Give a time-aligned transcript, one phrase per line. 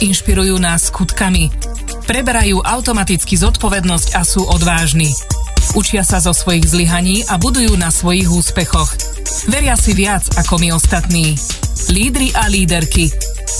[0.00, 1.52] Inšpirujú nás skutkami.
[2.08, 5.12] Preberajú automaticky zodpovednosť a sú odvážni.
[5.78, 8.90] Učia sa zo svojich zlyhaní a budujú na svojich úspechoch.
[9.46, 11.38] Veria si viac ako my ostatní.
[11.94, 13.10] Lídry a líderky.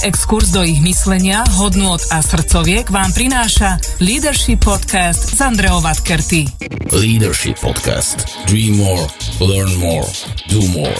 [0.00, 6.48] Exkurs do ich myslenia, hodnôt a srdcoviek vám prináša Leadership Podcast z Andreou Vatkerty.
[6.90, 8.24] Leadership Podcast.
[8.48, 9.04] Dream more,
[9.44, 10.08] learn more,
[10.48, 10.96] do more.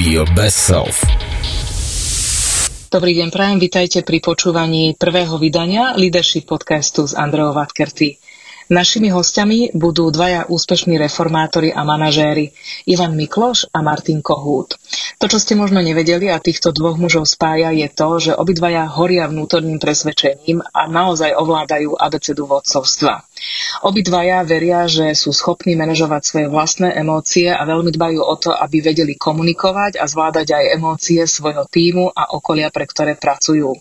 [0.00, 1.04] Be your best self.
[2.88, 8.16] Dobrý deň, prajem, vitajte pri počúvaní prvého vydania Leadership podcastu z Andreou Vatkerty.
[8.72, 12.48] Našimi hostiami budú dvaja úspešní reformátori a manažéri,
[12.88, 14.80] Ivan Mikloš a Martin Kohút.
[15.20, 19.28] To, čo ste možno nevedeli a týchto dvoch mužov spája, je to, že obidvaja horia
[19.28, 23.27] vnútorným presvedčením a naozaj ovládajú abecedu vodcovstva.
[23.84, 28.82] Obidvaja veria, že sú schopní manažovať svoje vlastné emócie a veľmi dbajú o to, aby
[28.82, 33.78] vedeli komunikovať a zvládať aj emócie svojho týmu a okolia, pre ktoré pracujú.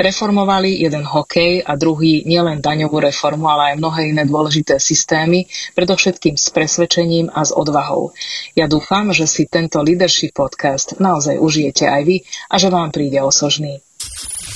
[0.00, 6.36] Reformovali jeden hokej a druhý nielen daňovú reformu, ale aj mnohé iné dôležité systémy, predovšetkým
[6.36, 8.12] s presvedčením a s odvahou.
[8.56, 12.16] Ja dúfam, že si tento Leadership podcast naozaj užijete aj vy
[12.48, 13.80] a že vám príde osožný.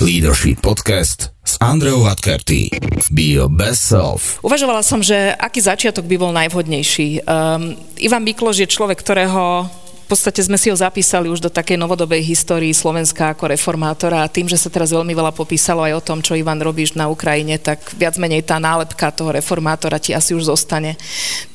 [0.02, 2.66] Leadership Podcast s Andreou Vatkerty.
[3.14, 4.42] Be your best self.
[4.42, 7.22] Uvažovala som, že aký začiatok by bol najvhodnejší.
[7.22, 9.70] Um, Ivan Mikloš je človek, ktorého
[10.04, 14.28] v podstate sme si ho zapísali už do takej novodobej histórii Slovenska ako reformátora a
[14.28, 17.56] tým, že sa teraz veľmi veľa popísalo aj o tom, čo Ivan robíš na Ukrajine,
[17.56, 20.98] tak viac menej tá nálepka toho reformátora ti asi už zostane.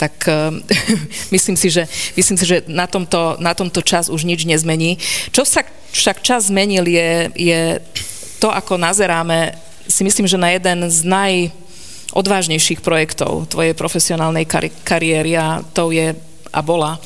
[0.02, 0.56] Tak uh,
[1.36, 4.98] myslím, si, že, myslím si, že na tomto, na tomto čas už nič nezmení.
[5.30, 7.62] Čo sa však čas zmenil je, je
[8.40, 9.54] to, ako nazeráme,
[9.90, 16.16] si myslím, že na jeden z najodvážnejších projektov tvojej profesionálnej kari- kariéry a to je
[16.50, 17.00] a bola e,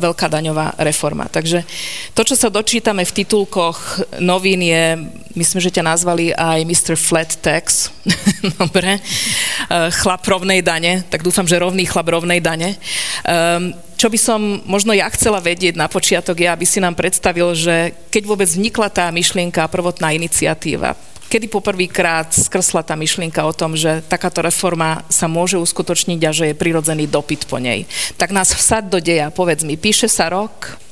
[0.00, 1.28] veľká daňová reforma.
[1.28, 1.64] Takže
[2.16, 4.96] to, čo sa dočítame v titulkoch novín je,
[5.36, 6.94] myslím, že ťa nazvali aj Mr.
[6.96, 7.92] Flat Tax,
[8.60, 9.00] dobre, e,
[9.92, 12.80] chlap rovnej dane, tak dúfam, že rovný chlap rovnej dane.
[13.24, 17.54] E, čo by som možno ja chcela vedieť na počiatok je, aby si nám predstavil,
[17.54, 20.98] že keď vôbec vznikla tá myšlienka, prvotná iniciatíva,
[21.30, 26.50] kedy poprvýkrát skrsla tá myšlienka o tom, že takáto reforma sa môže uskutočniť a že
[26.50, 27.86] je prirodzený dopyt po nej.
[28.18, 30.82] Tak nás vsad do deja, povedz mi, píše sa rok?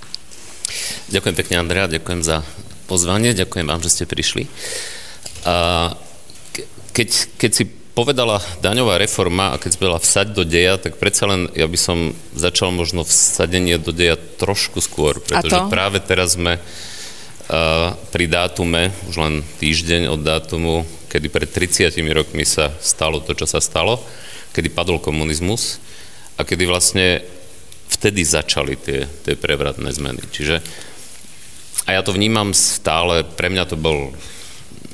[1.11, 2.47] Ďakujem pekne, Andrea, ďakujem za
[2.87, 4.47] pozvanie, ďakujem vám, že ste prišli.
[5.51, 5.99] A
[6.95, 7.11] keď,
[7.43, 11.69] keď si povedala daňová reforma a keď povedala vsať do deja, tak predsa len ja
[11.69, 16.57] by som začal možno vsadenie do deja trošku skôr, pretože práve teraz sme
[18.09, 23.45] pri dátume, už len týždeň od dátumu, kedy pred 30 rokmi sa stalo to, čo
[23.45, 24.01] sa stalo,
[24.57, 25.77] kedy padol komunizmus
[26.41, 27.21] a kedy vlastne
[27.93, 30.25] vtedy začali tie, tie prevratné zmeny.
[30.31, 30.57] Čiže
[31.85, 34.15] a ja to vnímam stále, pre mňa to bol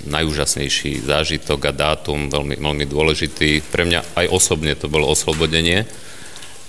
[0.06, 3.60] najúžasnejší zážitok a dátum, veľmi, veľmi dôležitý.
[3.66, 5.84] Pre mňa aj osobne to bolo oslobodenie.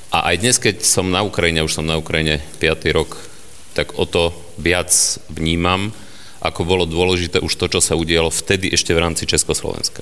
[0.09, 2.97] A aj dnes, keď som na Ukrajine, už som na Ukrajine 5.
[2.97, 3.17] rok,
[3.77, 4.89] tak o to viac
[5.29, 5.93] vnímam,
[6.41, 10.01] ako bolo dôležité už to, čo sa udialo vtedy ešte v rámci Československa.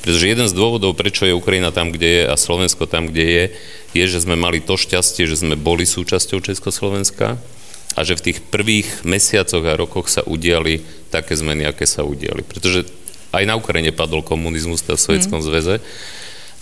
[0.00, 3.44] Pretože jeden z dôvodov, prečo je Ukrajina tam, kde je a Slovensko tam, kde je,
[3.92, 7.36] je, že sme mali to šťastie, že sme boli súčasťou Československa
[7.96, 12.44] a že v tých prvých mesiacoch a rokoch sa udiali také zmeny, aké sa udiali.
[12.44, 12.88] Pretože
[13.32, 15.46] aj na Ukrajine padol komunizmus v Sovjetskom mm.
[15.46, 15.74] zväze,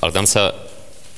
[0.02, 0.54] ale tam sa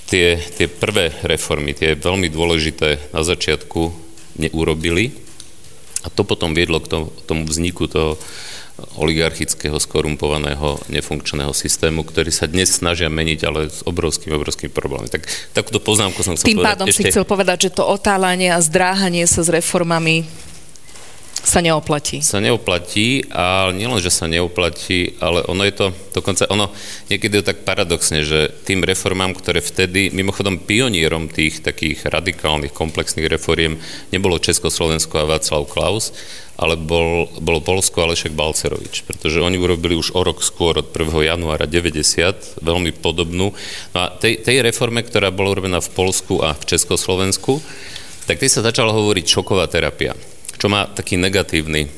[0.08, 3.92] tie, tie prvé reformy, tie veľmi dôležité na začiatku
[4.40, 5.12] neurobili.
[6.06, 6.88] A to potom viedlo k
[7.26, 8.16] tomu vzniku toho
[8.94, 15.10] oligarchického, skorumpovaného, nefunkčného systému, ktorý sa dnes snažia meniť, ale s obrovským, obrovským problémom.
[15.10, 16.70] Tak takúto poznámku som chcel Tým povedať.
[16.70, 16.98] Tým pádom ešte...
[17.02, 20.30] si chcel povedať, že to otálanie a zdráhanie sa s reformami
[21.44, 22.18] sa neoplatí.
[22.24, 26.72] Sa neoplatí a nielen, že sa neoplatí, ale ono je to dokonca, ono
[27.12, 33.30] niekedy je tak paradoxne, že tým reformám, ktoré vtedy, mimochodom pionierom tých takých radikálnych, komplexných
[33.30, 33.78] reforiem
[34.10, 36.10] nebolo Československo a Václav Klaus,
[36.58, 41.06] ale bol, bol Polsko Alešek Balcerovič, pretože oni urobili už o rok skôr, od 1.
[41.22, 43.54] januára 90, veľmi podobnú.
[43.94, 47.62] No a tej, tej reforme, ktorá bola urobená v Polsku a v Československu,
[48.26, 50.18] tak tej sa začala hovoriť šoková terapia
[50.58, 51.88] čo má taký negatívny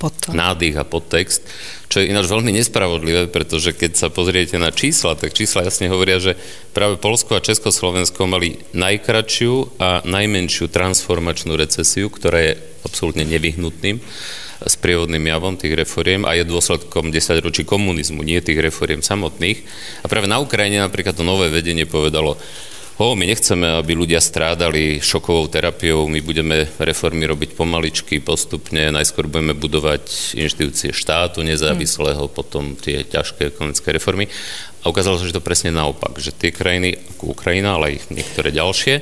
[0.00, 0.32] Podto.
[0.32, 1.44] nádych a podtext,
[1.92, 6.16] čo je ináč veľmi nespravodlivé, pretože keď sa pozriete na čísla, tak čísla jasne hovoria,
[6.16, 6.40] že
[6.72, 14.00] práve Polsko a Československo mali najkračšiu a najmenšiu transformačnú recesiu, ktorá je absolútne nevyhnutným
[14.60, 19.64] sprievodným javom tých reforiem a je dôsledkom 10 ročí komunizmu, nie tých reforiem samotných.
[20.04, 22.36] A práve na Ukrajine napríklad to nové vedenie povedalo,
[23.00, 29.24] ho, my nechceme, aby ľudia strádali šokovou terapiou, my budeme reformy robiť pomaličky, postupne, najskôr
[29.24, 32.36] budeme budovať inštitúcie štátu nezávislého, hmm.
[32.36, 34.28] potom tie ťažké ekonomické reformy.
[34.84, 38.52] A ukázalo sa, že to presne naopak, že tie krajiny ako Ukrajina, ale aj niektoré
[38.52, 38.94] ďalšie,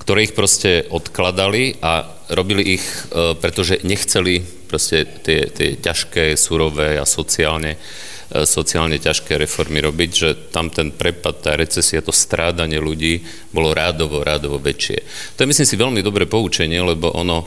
[0.00, 4.40] ktoré ich proste odkladali a robili ich, e, pretože nechceli
[4.72, 10.88] proste tie, tie ťažké, surové a sociálne E, sociálne ťažké reformy robiť, že tam ten
[10.88, 13.20] prepad, tá recesia, to strádanie ľudí
[13.52, 14.98] bolo rádovo, rádovo väčšie.
[15.36, 17.44] To je myslím si veľmi dobré poučenie, lebo ono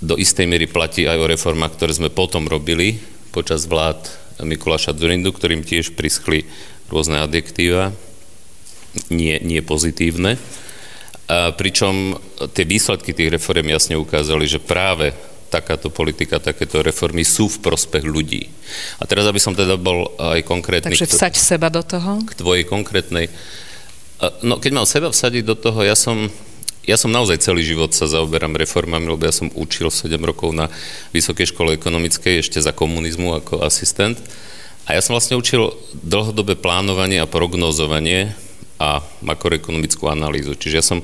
[0.00, 3.00] do istej miery platí aj o reformách, ktoré sme potom robili
[3.32, 4.08] počas vlád
[4.40, 6.44] Mikuláša Zurindu, ktorým tiež priskli
[6.92, 7.92] rôzne adjektíva,
[9.12, 10.40] nie, nie pozitívne.
[11.26, 12.16] A pričom
[12.54, 15.12] tie výsledky tých reform jasne ukázali, že práve
[15.46, 18.50] takáto politika, takéto reformy sú v prospech ľudí.
[18.98, 20.92] A teraz, aby som teda bol aj konkrétny...
[20.92, 22.22] Takže vsať k, seba do toho?
[22.26, 23.30] K tvojej konkrétnej...
[24.42, 26.28] No, keď mal seba vsadiť do toho, ja som,
[26.82, 30.72] ja som naozaj celý život sa zaoberám reformami, lebo ja som učil 7 rokov na
[31.12, 34.16] Vysokej škole ekonomickej ešte za komunizmu ako asistent.
[34.86, 38.32] A ja som vlastne učil dlhodobé plánovanie a prognózovanie
[38.78, 40.54] a makroekonomickú analýzu.
[40.54, 41.00] Čiže ja som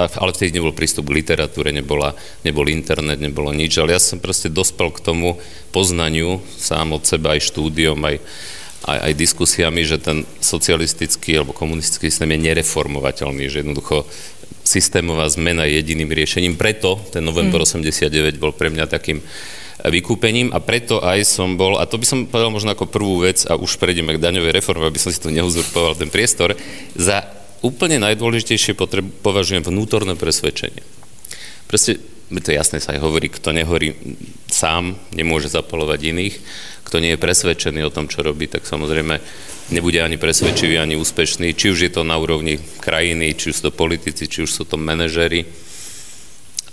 [0.00, 4.48] ale vtedy nebol prístup k literatúre, nebola, nebol internet, nebolo nič, ale ja som proste
[4.48, 5.36] dospel k tomu
[5.70, 8.16] poznaniu sám od seba aj štúdiom, aj,
[8.88, 14.08] aj, aj diskusiami, že ten socialistický alebo komunistický systém je nereformovateľný, že jednoducho
[14.66, 16.58] systémová zmena je jediným riešením.
[16.58, 17.68] Preto ten november mm.
[17.68, 19.20] 89 bol pre mňa takým
[19.84, 23.44] vykúpením a preto aj som bol, a to by som povedal možno ako prvú vec,
[23.46, 26.56] a už prejdeme k daňovej reforme, aby som si tu neuzurpoval ten priestor,
[26.96, 27.22] za
[27.62, 30.82] úplne najdôležitejšie potreb, považujem vnútorné presvedčenie.
[31.66, 31.98] Proste,
[32.30, 33.94] to jasne sa aj hovorí, kto nehorí
[34.50, 36.36] sám, nemôže zapalovať iných.
[36.86, 39.18] Kto nie je presvedčený o tom, čo robí, tak samozrejme
[39.74, 41.50] nebude ani presvedčivý, ani úspešný.
[41.58, 44.62] Či už je to na úrovni krajiny, či už sú to politici, či už sú
[44.62, 45.50] to manažéri.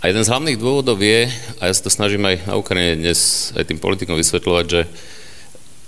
[0.05, 3.49] A jeden z hlavných dôvodov je, a ja sa to snažím aj na Ukrajine dnes
[3.57, 4.81] aj tým politikom vysvetľovať, že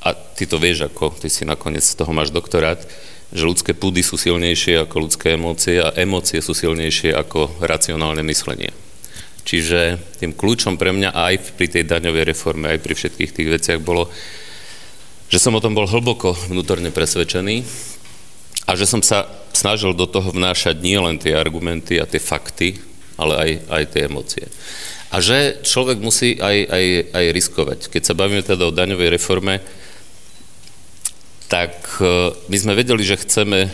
[0.06, 2.77] a ty to vieš, ako ty si nakoniec z toho máš doktorát,
[3.36, 8.72] že ľudské púdy sú silnejšie ako ľudské emócie a emócie sú silnejšie ako racionálne myslenie.
[9.44, 13.80] Čiže tým kľúčom pre mňa aj pri tej daňovej reforme, aj pri všetkých tých veciach
[13.84, 14.08] bolo,
[15.28, 17.62] že som o tom bol hlboko vnútorne presvedčený
[18.66, 22.82] a že som sa snažil do toho vnášať nie len tie argumenty a tie fakty,
[23.20, 24.46] ale aj, aj tie emócie.
[25.14, 27.80] A že človek musí aj, aj, aj riskovať.
[27.94, 29.62] Keď sa bavíme teda o daňovej reforme,
[31.47, 33.69] tak e, my sme vedeli, že chceme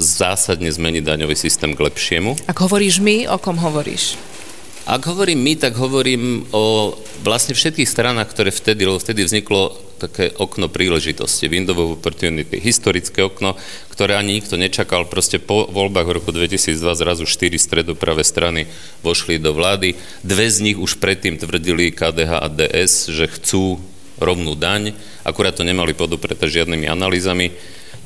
[0.00, 2.48] zásadne zmeniť daňový systém k lepšiemu.
[2.48, 4.16] Ak hovoríš my, o kom hovoríš?
[4.88, 10.32] Ak hovorím my, tak hovorím o vlastne všetkých stranách, ktoré vtedy, lebo vtedy vzniklo také
[10.32, 13.60] okno príležitosti, window of opportunity, historické okno,
[13.92, 15.04] ktoré ani nikto nečakal.
[15.04, 18.64] Proste po voľbách v roku 2002 zrazu štyri stredopravé strany
[19.04, 20.00] vošli do vlády.
[20.24, 23.76] Dve z nich už predtým tvrdili KDH a DS, že chcú
[24.20, 24.92] rovnú daň,
[25.24, 27.50] akurát to nemali podopreté žiadnymi analýzami.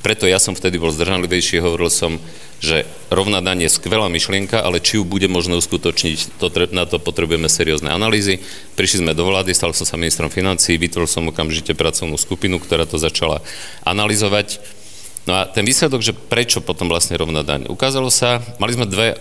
[0.01, 2.21] Preto ja som vtedy bol zdržanlivejší, hovoril som,
[2.61, 6.47] že rovná daň je skvelá myšlienka, ale či ju bude možno uskutočniť, to,
[6.77, 8.41] na to potrebujeme seriózne analýzy.
[8.77, 12.85] Prišli sme do vlády, stal som sa ministrom financí, vytvoril som okamžite pracovnú skupinu, ktorá
[12.85, 13.41] to začala
[13.85, 14.61] analyzovať.
[15.25, 17.73] No a ten výsledok, že prečo potom vlastne rovná daň?
[17.73, 19.17] Ukázalo sa, mali sme dve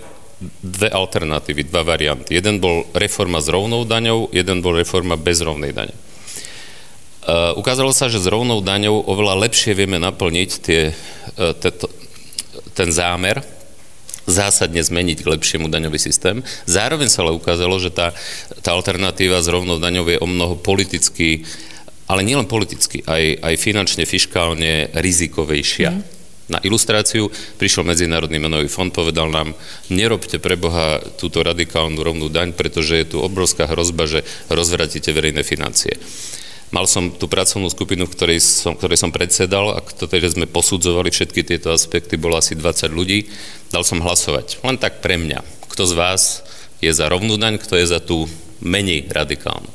[0.59, 2.35] dve alternatívy, dva varianty.
[2.35, 5.95] Jeden bol reforma s rovnou daňou, jeden bol reforma bez rovnej dane.
[7.23, 11.87] Uh, ukázalo sa, že s rovnou daňou oveľa lepšie vieme naplniť tie, uh, teto,
[12.75, 13.39] ten zámer,
[14.27, 16.43] zásadne zmeniť k lepšiemu daňový systém.
[16.67, 18.11] Zároveň sa ale ukázalo, že tá,
[18.59, 21.47] tá alternatíva s rovnou daňou je o mnoho politicky,
[22.11, 25.91] ale nielen politicky, aj, aj finančne, fiskálne rizikovejšia.
[25.95, 26.03] Mm.
[26.51, 29.55] Na ilustráciu prišiel Medzinárodný menový fond, povedal nám,
[29.87, 35.47] nerobte pre Boha túto radikálnu rovnú daň, pretože je tu obrovská hrozba, že rozvratíte verejné
[35.47, 35.95] financie.
[36.73, 41.45] Mal som tú pracovnú skupinu, ktorej som, ktorej som predsedal a ktorej sme posudzovali všetky
[41.45, 43.29] tieto aspekty, bolo asi 20 ľudí.
[43.69, 44.65] Dal som hlasovať.
[44.65, 45.69] Len tak pre mňa.
[45.69, 46.41] Kto z vás
[46.81, 48.25] je za rovnú daň, kto je za tú
[48.57, 49.69] menej radikálnu.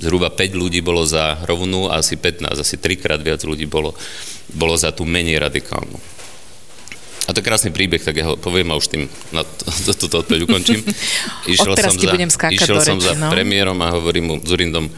[0.00, 3.92] Zhruba 5 ľudí bolo za rovnú a asi 15, asi trikrát viac ľudí bolo,
[4.56, 6.00] bolo za tú menej radikálnu.
[7.28, 9.04] A to je krásny príbeh, tak ja ho poviem a už tým
[9.36, 9.44] na
[10.00, 10.80] túto odpoveď ukončím.
[11.52, 12.12] Išiel som za,
[12.48, 13.28] išiel som za no?
[13.28, 14.88] premiérom a hovorím mu, Zurindom,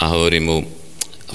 [0.00, 0.58] a hovorím mu,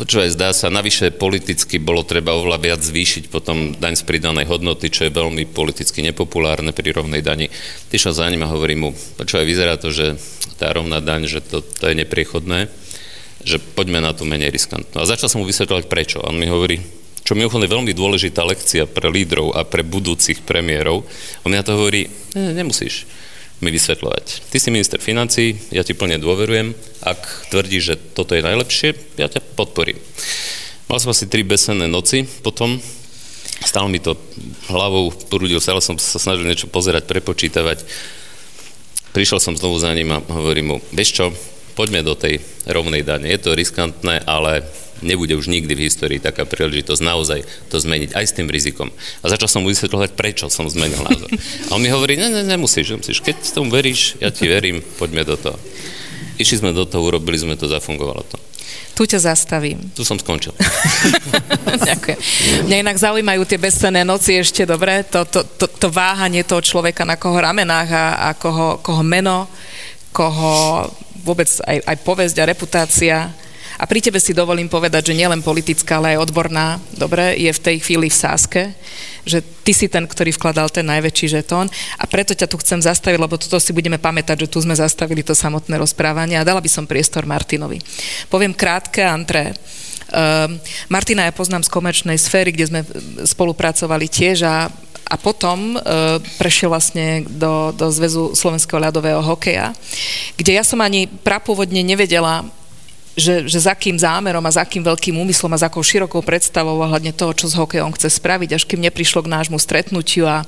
[0.03, 4.49] čo aj zdá sa, navyše politicky bolo treba oveľa viac zvýšiť potom daň z pridanej
[4.51, 7.47] hodnoty, čo je veľmi politicky nepopulárne pri rovnej dani.
[7.87, 10.19] Tyšiel za ním a hovorím mu, aj vyzerá to, že
[10.59, 12.67] tá rovná daň, že to, to je nepriechodné,
[13.47, 14.99] že poďme na tú menej riskantnú.
[14.99, 16.19] A začal som mu vysvetľovať prečo.
[16.19, 16.83] On mi hovorí,
[17.23, 21.07] čo mimochodom je veľmi dôležitá lekcia pre lídrov a pre budúcich premiérov.
[21.47, 23.07] On mi na to hovorí, ne, nemusíš
[23.63, 24.51] mi vysvetľovať.
[24.51, 29.31] Ty si minister financí, ja ti plne dôverujem, ak tvrdíš, že toto je najlepšie, ja
[29.31, 29.99] ťa podporím.
[30.91, 32.77] Mal som asi tri besenné noci potom,
[33.63, 34.19] stále mi to
[34.67, 37.87] hlavou prúdil, stále som sa snažil niečo pozerať, prepočítavať.
[39.15, 41.25] Prišiel som znovu za ním a hovorím mu, vieš čo,
[41.75, 43.27] poďme do tej rovnej dane.
[43.27, 44.63] Je to riskantné, ale
[45.03, 48.87] nebude už nikdy v histórii taká príležitosť naozaj to zmeniť aj s tým rizikom.
[49.21, 51.27] A začal som mu vysvetľovať, prečo som zmenil názor.
[51.67, 53.19] A on mi hovorí, ne, ne, nemusíš, nemusíš.
[53.19, 55.59] Keď tomu veríš, ja ti verím, poďme do toho.
[56.39, 58.39] Išli sme do toho, urobili sme to, zafungovalo to.
[58.95, 59.91] Tu ťa zastavím.
[59.91, 60.55] Tu som skončil.
[61.91, 62.19] Ďakujem.
[62.71, 65.03] Mňa inak zaujímajú tie bezcenné noci ešte, dobre?
[65.11, 69.51] To, to, to, to váhanie toho človeka na koho ramenách a, a koho, koho meno,
[70.15, 70.87] koho
[71.25, 73.17] vôbec aj, aj povesť a reputácia
[73.75, 77.59] a pri tebe si dovolím povedať, že nielen politická, ale aj odborná, dobre, je v
[77.59, 78.61] tej chvíli v sáske,
[79.27, 81.67] že ty si ten, ktorý vkladal ten najväčší žetón
[81.99, 85.27] a preto ťa tu chcem zastaviť, lebo toto si budeme pamätať, že tu sme zastavili
[85.27, 87.83] to samotné rozprávanie a dala by som priestor Martinovi.
[88.31, 89.51] Poviem krátke, Antré.
[90.15, 90.55] Uh,
[90.87, 92.81] Martina ja poznám z komerčnej sféry, kde sme
[93.27, 94.71] spolupracovali tiež a
[95.05, 95.79] a potom e,
[96.41, 99.77] prešiel vlastne do, do Zväzu slovenského ľadového hokeja,
[100.33, 102.41] kde ja som ani prapôvodne nevedela,
[103.15, 106.75] že, že za akým zámerom a za akým veľkým úmyslom a za akou širokou predstavou
[106.83, 110.43] ohľadne toho, čo s hokejom chce spraviť, až kým neprišlo k nášmu stretnutiu a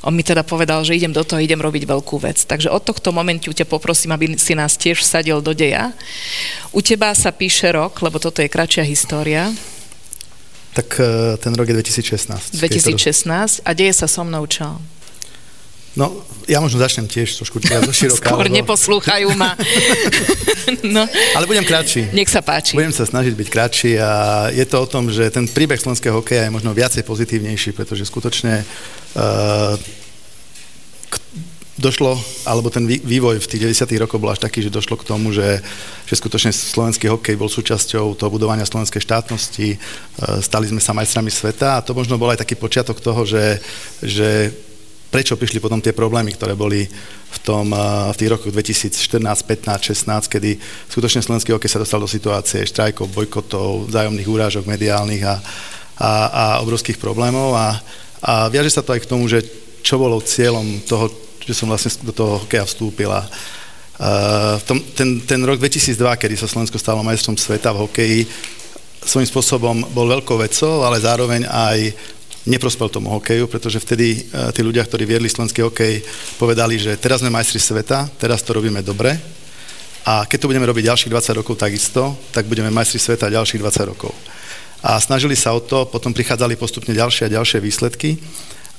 [0.00, 2.48] on mi teda povedal, že idem do toho, idem robiť veľkú vec.
[2.48, 5.92] Takže od tohto momentu ťa poprosím, aby si nás tiež vsadil do deja.
[6.72, 9.52] U teba sa píše rok, lebo toto je kratšia história.
[10.72, 12.56] Tak e, ten rok je 2016.
[12.56, 14.76] 2016 a deje sa so mnou čo?
[15.96, 16.12] No,
[16.44, 18.28] ja možno začnem tiež trošku zo široká.
[18.28, 18.56] Skôr lebo...
[18.60, 19.56] neposlúchajú ma.
[20.96, 21.08] no.
[21.32, 22.12] Ale budem kratší.
[22.12, 22.76] Nech sa páči.
[22.76, 24.10] Budem sa snažiť byť kratší a
[24.52, 28.60] je to o tom, že ten príbeh slovenského hokeja je možno viacej pozitívnejší, pretože skutočne
[28.60, 29.74] uh,
[31.80, 34.04] došlo, alebo ten vývoj v tých 90.
[34.04, 35.64] rokoch bol až taký, že došlo k tomu, že,
[36.04, 41.32] že skutočne slovenský hokej bol súčasťou toho budovania slovenskej štátnosti, uh, stali sme sa majstrami
[41.32, 43.64] sveta a to možno bol aj taký počiatok toho, že,
[44.04, 44.52] že
[45.10, 46.84] prečo prišli potom tie problémy, ktoré boli
[47.26, 47.70] v, tom,
[48.12, 50.50] v tých rokoch 2014, 15, 16, kedy
[50.90, 55.36] skutočne slovenský hokej sa dostal do situácie štrajkov, bojkotov, vzájomných úrážok mediálnych a,
[55.98, 57.54] a, a obrovských problémov.
[57.54, 57.78] A,
[58.22, 59.42] a viaže sa to aj k tomu, že
[59.86, 61.06] čo bolo cieľom toho,
[61.46, 63.10] že som vlastne do toho hokeja vstúpil.
[63.10, 63.24] A
[63.96, 68.20] Uh, tom, ten, ten rok 2002, kedy sa Slovensko stalo majstrom sveta v hokeji,
[69.00, 71.96] svojím spôsobom bol veľkou vecou, ale zároveň aj
[72.46, 76.00] neprospel tomu hokeju, pretože vtedy uh, tí ľudia, ktorí viedli slovenský hokej,
[76.40, 79.36] povedali, že teraz sme majstri sveta, teraz to robíme dobre
[80.06, 83.90] a keď to budeme robiť ďalších 20 rokov takisto, tak budeme majstri sveta ďalších 20
[83.90, 84.14] rokov.
[84.86, 88.14] A snažili sa o to, potom prichádzali postupne ďalšie a ďalšie výsledky,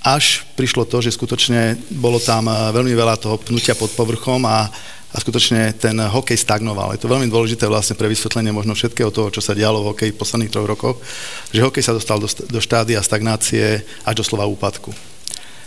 [0.07, 4.71] až prišlo to, že skutočne bolo tam e, veľmi veľa toho pnutia pod povrchom a
[5.17, 6.93] a skutočne ten hokej stagnoval.
[6.93, 10.13] Je to veľmi dôležité vlastne pre vysvetlenie možno všetkého toho, čo sa dialo v hokeji
[10.13, 11.01] v posledných troch rokoch,
[11.50, 14.93] že hokej sa dostal do, do štádia stagnácie až do slova úpadku.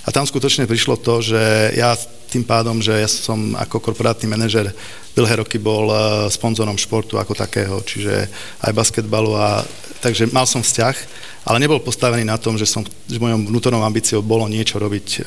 [0.07, 1.99] A tam skutočne prišlo to, že ja
[2.31, 4.71] tým pádom, že ja som ako korporátny manažer
[5.19, 5.97] dlhé roky bol e,
[6.31, 8.31] sponzorom športu ako takého, čiže
[8.63, 9.67] aj basketbalu a
[9.99, 10.97] takže mal som vzťah,
[11.45, 15.23] ale nebol postavený na tom, že som že mojom vnútornou ambíciou bolo niečo robiť, e,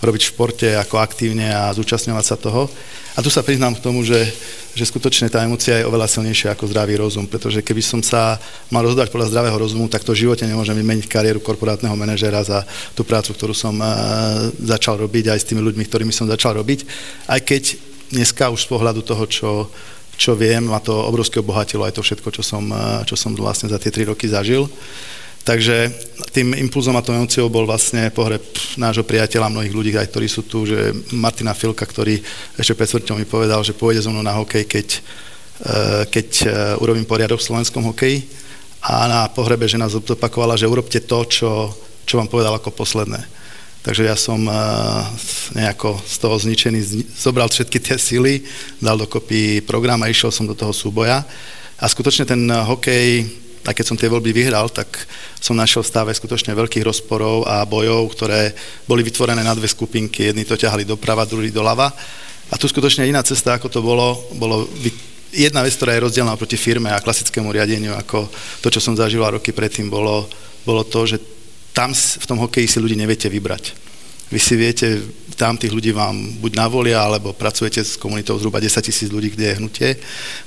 [0.00, 2.72] robiť v športe ako aktívne a zúčastňovať sa toho.
[3.12, 4.24] A tu sa priznám k tomu, že,
[4.72, 8.40] že skutočne tá emocia je oveľa silnejšia ako zdravý rozum, pretože keby som sa
[8.72, 12.64] mal rozdať podľa zdravého rozumu, tak to v živote nemôžem vymeniť kariéru korporátneho manažera za
[12.96, 16.84] tú prácu, ktorú som uh, začal robiť aj s tými ľuďmi, ktorými som začal robiť.
[17.30, 17.78] Aj keď
[18.12, 19.50] dneska už z pohľadu toho, čo,
[20.20, 23.72] čo viem, ma to obrovské obohatilo aj to všetko, čo som, uh, čo som vlastne
[23.72, 24.68] za tie tri roky zažil.
[25.42, 25.90] Takže
[26.30, 28.46] tým impulzom a tou emociou bol vlastne pohreb
[28.78, 32.22] nášho priateľa, mnohých ľudí, aj ktorí sú tu, že Martina Filka, ktorý
[32.54, 34.88] ešte pred smrťou mi povedal, že pôjde so mnou na hokej, keď,
[35.66, 38.22] eh, keď eh, urobím poriadok v slovenskom hokeji.
[38.86, 41.74] A na pohrebe žena zopakovala, že urobte to, čo,
[42.06, 43.41] čo vám povedal ako posledné.
[43.82, 44.56] Takže ja som eh,
[45.58, 46.80] nejako z toho zničený,
[47.18, 48.46] zobral všetky tie sily,
[48.78, 51.26] dal dokopy program a išiel som do toho súboja.
[51.82, 53.26] A skutočne ten hokej
[53.62, 55.06] a keď som tie voľby vyhral, tak
[55.38, 58.50] som našiel v stave skutočne veľkých rozporov a bojov, ktoré
[58.90, 60.30] boli vytvorené na dve skupinky.
[60.30, 61.94] Jedni to ťahali doprava, druhý doľava.
[62.50, 64.66] A tu skutočne iná cesta, ako to bolo, bolo
[65.30, 68.26] jedna vec, ktorá je rozdielna proti firme a klasickému riadeniu, ako
[68.60, 70.26] to, čo som zažíval roky predtým, bolo,
[70.66, 71.16] bolo to, že
[71.72, 73.72] tam v tom hokeji si ľudí neviete vybrať.
[74.32, 75.00] vy si viete,
[75.36, 79.44] tam tých ľudí vám buď navolia, alebo pracujete s komunitou zhruba 10 tisíc ľudí, kde
[79.52, 79.88] je hnutie.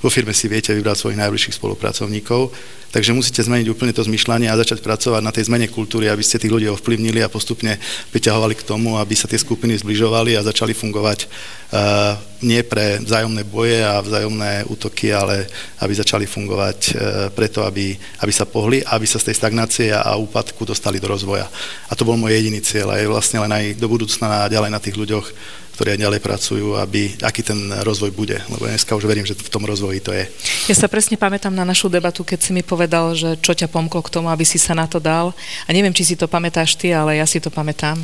[0.01, 2.49] Vo firme si viete vybrať svojich najbližších spolupracovníkov
[2.95, 6.39] Takže musíte zmeniť úplne to zmyšľanie a začať pracovať na tej zmene kultúry, aby ste
[6.39, 7.75] tých ľudí ovplyvnili a postupne
[8.15, 13.43] priťahovali k tomu, aby sa tie skupiny zbližovali a začali fungovať uh, nie pre vzájomné
[13.51, 15.43] boje a vzájomné útoky, ale
[15.83, 16.95] aby začali fungovať uh,
[17.35, 21.11] preto, aby, aby sa pohli a aby sa z tej stagnácie a úpadku dostali do
[21.11, 21.51] rozvoja.
[21.91, 24.71] A to bol môj jediný cieľ a je vlastne len aj do budúcna a ďalej
[24.71, 25.27] na tých ľuďoch
[25.75, 28.39] ktorí aj ďalej pracujú, aby, aký ten rozvoj bude.
[28.47, 30.23] Lebo dneska už verím, že v tom rozvoji to je.
[30.71, 33.99] Ja sa presne pamätám na našu debatu, keď si mi povedal, že čo ťa pomklo
[33.99, 35.35] k tomu, aby si sa na to dal.
[35.67, 37.99] A neviem, či si to pamätáš ty, ale ja si to pamätám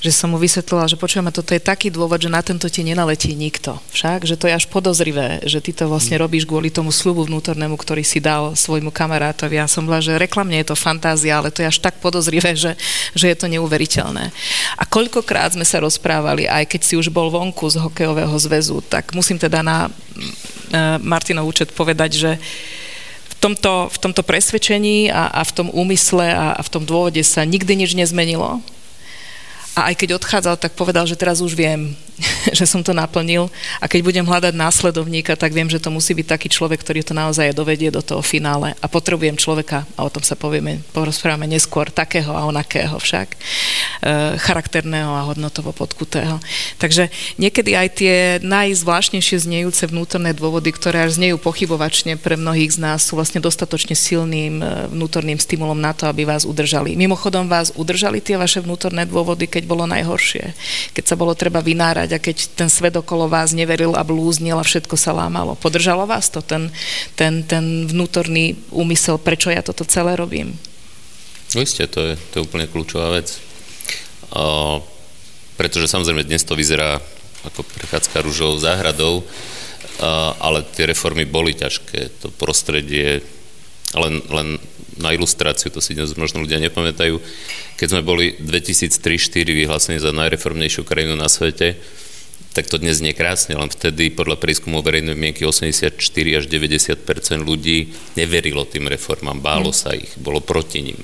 [0.00, 3.36] že som mu vysvetlila, že počujeme, toto je taký dôvod, že na tento ti nenaletí
[3.36, 3.76] nikto.
[3.92, 6.22] Však, že to je až podozrivé, že ty to vlastne mm.
[6.24, 9.60] robíš kvôli tomu slubu vnútornému, ktorý si dal svojmu kamarátovi.
[9.60, 12.80] Ja som bola, že reklamne je to fantázia, ale to je až tak podozrivé, že,
[13.12, 14.32] že je to neuveriteľné.
[14.80, 19.12] A koľkokrát sme sa rozprávali, aj keď si už bol vonku z hokejového zväzu, tak
[19.12, 19.92] musím teda na
[21.04, 22.30] Martinov účet povedať, že
[23.28, 27.20] v tomto, v tomto presvedčení a, a v tom úmysle a, a v tom dôvode
[27.20, 28.64] sa nikdy nič nezmenilo
[29.78, 31.94] a aj keď odchádzal, tak povedal, že teraz už viem,
[32.58, 33.48] že som to naplnil
[33.78, 37.14] a keď budem hľadať následovníka, tak viem, že to musí byť taký človek, ktorý to
[37.16, 41.88] naozaj dovedie do toho finále a potrebujem človeka, a o tom sa povieme, porozprávame neskôr,
[41.88, 43.38] takého a onakého však, e,
[44.38, 46.42] charakterného a hodnotovo podkutého.
[46.76, 47.08] Takže
[47.38, 53.06] niekedy aj tie najzvláštnejšie znejúce vnútorné dôvody, ktoré až znejú pochybovačne pre mnohých z nás,
[53.06, 56.98] sú vlastne dostatočne silným e, vnútorným stimulom na to, aby vás udržali.
[56.98, 60.54] Mimochodom vás udržali tie vaše vnútorné dôvody, keď bolo najhoršie,
[60.92, 64.64] keď sa bolo treba vynárať a keď ten svet okolo vás neveril a blúznil a
[64.64, 65.58] všetko sa lámalo.
[65.58, 66.70] Podržalo vás to, ten,
[67.16, 70.56] ten, ten vnútorný úmysel, prečo ja toto celé robím?
[71.56, 73.34] No isté, to je, to je úplne kľúčová vec.
[74.30, 74.78] O,
[75.58, 77.02] pretože samozrejme dnes to vyzerá
[77.44, 79.24] ako prechádzka rúžovou záhradou,
[80.40, 82.24] ale tie reformy boli ťažké.
[82.24, 83.20] To prostredie
[83.96, 84.56] len, len
[84.98, 87.20] na ilustráciu, to si dnes možno ľudia nepamätajú,
[87.78, 91.78] keď sme boli 2003-2004 vyhlásení za najreformnejšiu krajinu na svete,
[92.50, 95.94] tak to dnes nie krásne, len vtedy podľa prieskumov verejnej mienky 84
[96.34, 100.98] až 90 ľudí neverilo tým reformám, bálo sa ich, bolo proti ním.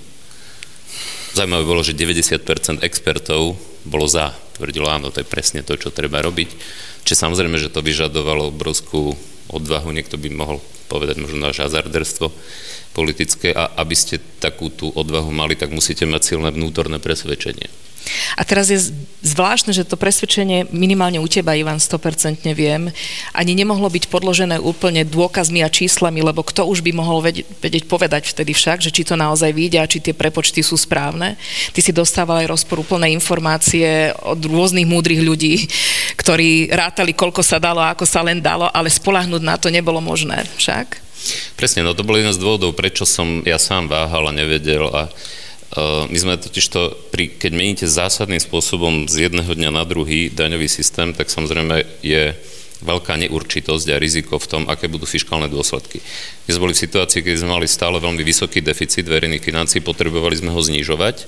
[1.38, 3.54] Zajímavé bolo, že 90 expertov
[3.86, 6.50] bolo za, tvrdilo áno, to je presne to, čo treba robiť.
[7.06, 9.14] Čiže samozrejme, že to vyžadovalo obrovskú
[9.52, 10.58] odvahu, niekto by mohol
[10.90, 12.32] povedať možno až hazarderstvo
[12.96, 17.68] politické a aby ste takú tú odvahu mali, tak musíte mať silné vnútorné presvedčenie.
[18.38, 18.78] A teraz je
[19.26, 22.94] zvláštne, že to presvedčenie minimálne u teba, Ivan, 100% viem,
[23.34, 28.30] ani nemohlo byť podložené úplne dôkazmi a číslami, lebo kto už by mohol vedieť, povedať
[28.30, 31.34] vtedy však, že či to naozaj vidia, či tie prepočty sú správne.
[31.74, 35.66] Ty si dostával aj rozporúplné informácie od rôznych múdrych ľudí,
[36.14, 39.98] ktorí rátali, koľko sa dalo a ako sa len dalo, ale spolahnúť na to nebolo
[39.98, 41.05] možné však.
[41.54, 45.08] Presne, no to bol jeden z dôvodov, prečo som ja sám váhal a nevedel a
[45.08, 50.28] uh, my sme totiž to, pri, keď meníte zásadným spôsobom z jedného dňa na druhý
[50.32, 52.34] daňový systém, tak samozrejme je
[52.84, 56.04] veľká neurčitosť a riziko v tom, aké budú fiskálne dôsledky.
[56.44, 60.36] My sme boli v situácii, keď sme mali stále veľmi vysoký deficit verejných financií, potrebovali
[60.36, 61.24] sme ho znižovať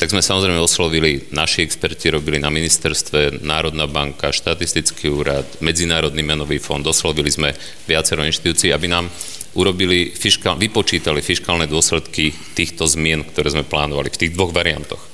[0.00, 6.56] tak sme samozrejme oslovili, naši experti robili na ministerstve, Národná banka, štatistický úrad, Medzinárodný menový
[6.56, 7.52] fond, oslovili sme
[7.84, 9.12] viacero inštitúcií, aby nám
[9.60, 15.04] urobili fiskál, vypočítali fiskálne dôsledky týchto zmien, ktoré sme plánovali v tých dvoch variantoch.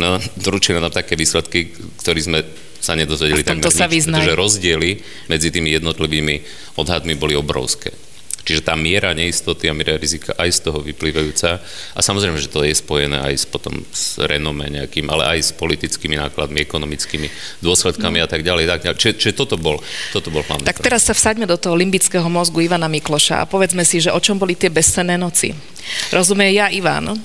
[0.00, 2.40] No, doručili nám také výsledky, ktoré sme
[2.80, 4.90] sa nedozvedeli takmer nič, pretože rozdiely
[5.28, 6.40] medzi tými jednotlivými
[6.80, 7.92] odhadmi boli obrovské.
[8.44, 11.64] Čiže tá miera neistoty a miera rizika aj z toho vyplývajúca
[11.96, 15.50] a samozrejme, že to je spojené aj s, potom s renome nejakým, ale aj s
[15.56, 17.32] politickými nákladmi, ekonomickými
[17.64, 18.24] dôsledkami no.
[18.24, 18.64] a tak ďalej.
[18.68, 18.98] Tak ďalej.
[19.00, 19.80] Čiže, čiže toto bol,
[20.12, 23.82] toto bol hlavný Tak teraz sa vsaďme do toho limbického mozgu Ivana Mikloša a povedzme
[23.88, 25.56] si, že o čom boli tie bezcenné noci.
[26.12, 27.16] Rozumie ja, Ivan?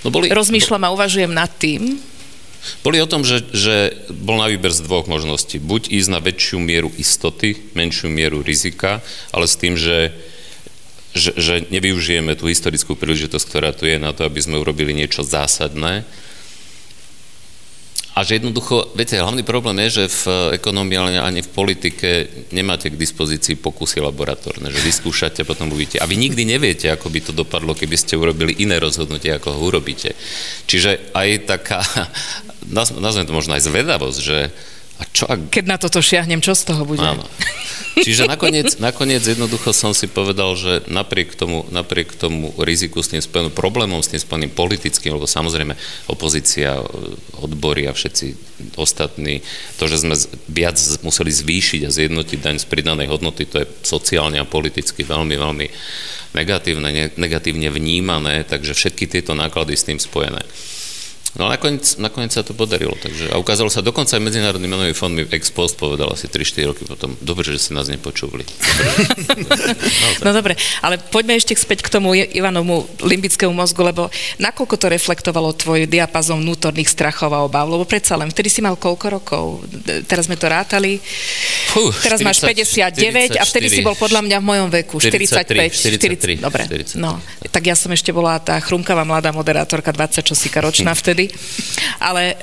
[0.00, 2.00] No boli, Rozmýšľam a uvažujem nad tým,
[2.84, 5.60] boli o tom, že, že bol na výber z dvoch možností.
[5.60, 9.00] Buď ísť na väčšiu mieru istoty, menšiu mieru rizika,
[9.32, 10.12] ale s tým, že,
[11.16, 15.24] že, že nevyužijeme tú historickú príležitosť, ktorá tu je na to, aby sme urobili niečo
[15.24, 16.04] zásadné,
[18.10, 22.08] a že jednoducho, viete, hlavný problém je, že v ekonomii, ale ani v politike
[22.50, 26.02] nemáte k dispozícii pokusy laboratórne, že vyskúšate, potom uvidíte.
[26.02, 29.60] A vy nikdy neviete, ako by to dopadlo, keby ste urobili iné rozhodnutie, ako ho
[29.62, 30.18] urobíte.
[30.66, 31.80] Čiže aj taká,
[32.68, 34.38] nazvem to možno aj zvedavosť, že
[35.00, 35.48] A čo ak...
[35.48, 37.00] Keď na toto šiahnem, čo z toho bude?
[37.00, 37.24] Áno.
[37.96, 43.24] Čiže nakoniec, nakoniec jednoducho som si povedal, že napriek tomu, napriek tomu riziku s tým
[43.24, 45.72] spojeným, problémom s tým spojeným politickým, lebo samozrejme
[46.12, 46.84] opozícia,
[47.40, 48.36] odbory a všetci
[48.76, 49.40] ostatní,
[49.80, 50.14] to, že sme
[50.52, 55.32] viac museli zvýšiť a zjednotiť daň z pridanej hodnoty, to je sociálne a politicky veľmi,
[55.32, 55.66] veľmi
[56.36, 60.44] negatívne, negatívne vnímané, takže všetky tieto náklady s tým spojené.
[61.38, 62.90] No a nakoniec, nakoniec sa to podarilo.
[62.98, 66.70] Takže, a ukázalo sa, dokonca aj Medzinárodný menový fond mi ex post povedal asi 3-4
[66.74, 68.42] roky potom, dobre, že si nás nepočuli.
[70.26, 74.10] no dobre, ale poďme ešte späť k tomu Ivanovmu limbickému mozgu, lebo
[74.42, 77.70] nakoľko to reflektovalo tvoj diapazon vnútorných strachov a obav?
[77.70, 79.44] Lebo predsa len, vtedy si mal koľko rokov?
[80.10, 80.98] Teraz sme to rátali.
[81.70, 84.96] Fú, Teraz 40, máš 59 44, a vtedy si bol podľa mňa v mojom veku.
[84.98, 86.42] 43, 45.
[86.42, 86.98] 43, 40, dobre, 43.
[86.98, 87.22] no.
[87.50, 91.36] Tak ja som ešte bola tá chrumkavá mladá moderátorka 20 čosíka ročná vtedy vtedy.
[92.00, 92.34] Ale e,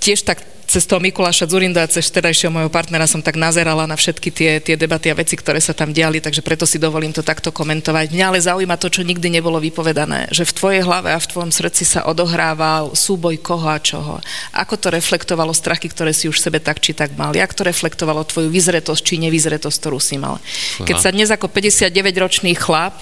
[0.00, 3.96] tiež tak cez toho Mikuláša Zurinda a cez vtedajšieho môjho partnera som tak nazerala na
[3.96, 7.24] všetky tie, tie debaty a veci, ktoré sa tam diali, takže preto si dovolím to
[7.24, 8.12] takto komentovať.
[8.12, 11.48] Mňa ale zaujíma to, čo nikdy nebolo vypovedané, že v tvojej hlave a v tvojom
[11.48, 14.20] srdci sa odohrával súboj koho a čoho.
[14.52, 17.32] Ako to reflektovalo strachy, ktoré si už sebe tak či tak mal?
[17.32, 20.36] Jak to reflektovalo tvoju vyzretosť či nevyzretosť, ktorú si mal?
[20.84, 22.92] Keď sa dnes ako 59-ročný chlap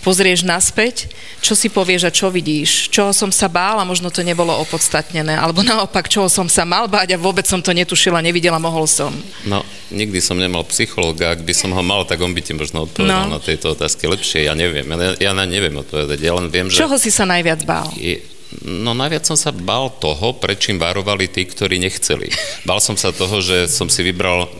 [0.00, 1.08] pozrieš naspäť,
[1.44, 5.36] čo si povieš a čo vidíš, čoho som sa bál a možno to nebolo opodstatnené,
[5.36, 9.12] alebo naopak, čoho som sa mal báť a vôbec som to netušila, nevidela, mohol som.
[9.44, 12.88] No, nikdy som nemal psychológa, ak by som ho mal, tak on by ti možno
[12.88, 13.36] odpovedal no.
[13.36, 16.80] na tieto otázky lepšie, ja neviem, ja, ja na neviem odpovedať, ja len viem, že...
[16.80, 17.88] Čoho si sa najviac bál?
[17.96, 18.24] Je,
[18.66, 22.26] No najviac som sa bál toho, prečím varovali tí, ktorí nechceli.
[22.68, 24.50] Bál som sa toho, že som si vybral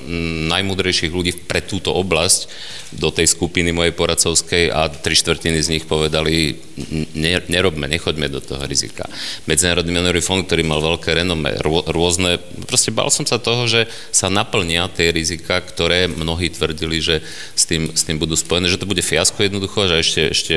[0.46, 2.46] najmudrejších ľudí pre túto oblasť,
[2.90, 6.58] do tej skupiny mojej poradcovskej a tri štvrtiny z nich povedali,
[7.46, 9.06] nerobme, nechoďme do toho rizika.
[9.46, 11.54] Medzinárodný menový fond, ktorý mal veľké renome,
[11.86, 17.22] rôzne, proste bal som sa toho, že sa naplnia tie rizika, ktoré mnohí tvrdili, že
[17.54, 20.56] s tým, s tým budú spojené, že to bude fiasko jednoducho, že ešte, ešte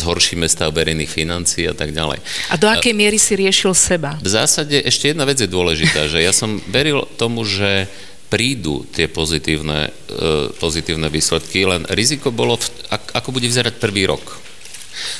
[0.00, 2.24] zhoršíme stav verejných financií a tak ďalej.
[2.48, 4.18] A do akej miery si riešil seba?
[4.18, 7.86] V zásade ešte jedna vec je dôležitá, že ja som veril tomu, že
[8.32, 12.58] prídu tie pozitívne, e, pozitívne výsledky, len riziko bolo,
[12.90, 14.42] ako bude vyzerať prvý rok.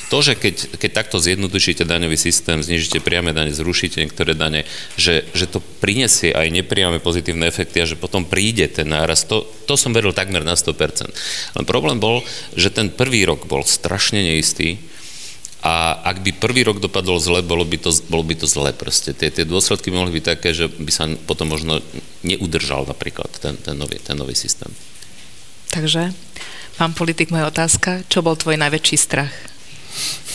[0.07, 4.63] To, že keď, keď takto zjednodušíte daňový systém, znižíte priame dane, zrušíte niektoré dane,
[4.95, 9.43] že, že to prinesie aj nepriame pozitívne efekty a že potom príde ten náraz, to,
[9.67, 11.11] to som veril takmer na 100%.
[11.59, 12.23] Len problém bol,
[12.55, 14.79] že ten prvý rok bol strašne neistý,
[15.65, 19.17] a ak by prvý rok dopadol zle, bolo by to, bolo by to zle proste.
[19.17, 21.81] Tie, tie dôsledky mohli byť také, že by sa potom možno
[22.21, 24.69] neudržal napríklad ten, ten, nový, ten nový systém.
[25.73, 26.13] Takže,
[26.77, 29.33] pán politik, moja otázka, čo bol tvoj najväčší strach?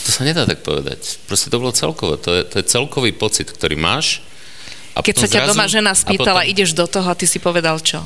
[0.03, 1.23] To sa nedá tak povedať.
[1.31, 2.19] Proste to bolo celkové.
[2.19, 4.19] To je, to je celkový pocit, ktorý máš.
[4.97, 6.51] A Keď sa ťa zrazu, doma žena spýtala, potom...
[6.51, 8.03] ideš do toho a ty si povedal čo?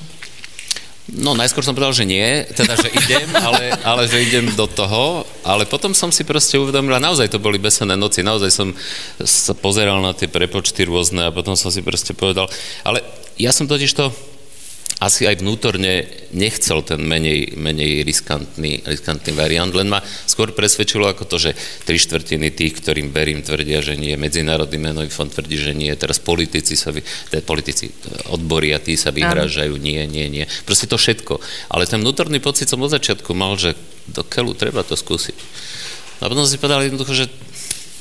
[1.06, 5.22] No, najskôr som povedal, že nie, teda, že idem, ale, ale že idem do toho,
[5.46, 8.74] ale potom som si proste uvedomil, a naozaj to boli besené noci, naozaj som
[9.22, 12.50] sa pozeral na tie prepočty rôzne a potom som si proste povedal,
[12.82, 13.06] ale
[13.38, 14.10] ja som totiž to,
[15.04, 21.28] asi aj vnútorne nechcel ten menej, menej riskantný, riskantný variant, len ma skôr presvedčilo ako
[21.28, 21.52] to, že
[21.84, 24.16] tri štvrtiny tých, ktorým verím, tvrdia, že nie.
[24.16, 25.92] Medzinárodný menový fond tvrdí, že nie.
[26.00, 27.92] Teraz politici sa, vy, teda politici,
[28.32, 30.46] odbory a tí sa vyhrážajú, nie, nie, nie.
[30.64, 31.44] Proste to všetko.
[31.76, 33.76] Ale ten vnútorný pocit som od začiatku mal, že
[34.08, 35.36] do keľu treba to skúsiť.
[36.24, 37.28] A potom si povedal jednoducho, že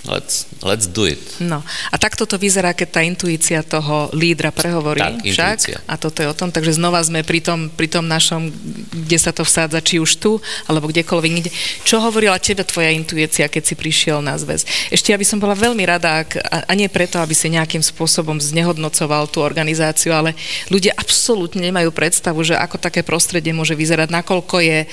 [0.04, 1.16] Let's, let's do it.
[1.40, 5.00] No a takto to vyzerá, keď tá intuícia toho lídra prehovorí.
[5.00, 5.56] Tak, však?
[5.56, 5.78] Intuícia.
[5.88, 8.52] A toto je o tom, takže znova sme pri tom, pri tom našom,
[8.92, 10.36] kde sa to vsádza, či už tu,
[10.68, 11.48] alebo kdekoľvek inde.
[11.88, 14.68] Čo hovorila tebe tvoja intuícia, keď si prišiel na zväz?
[14.92, 17.80] Ešte ja by som bola veľmi rada, ak, a, a nie preto, aby si nejakým
[17.80, 20.36] spôsobom znehodnocoval tú organizáciu, ale
[20.68, 24.84] ľudia absolútne nemajú predstavu, že ako také prostredie môže vyzerať, nakoľko je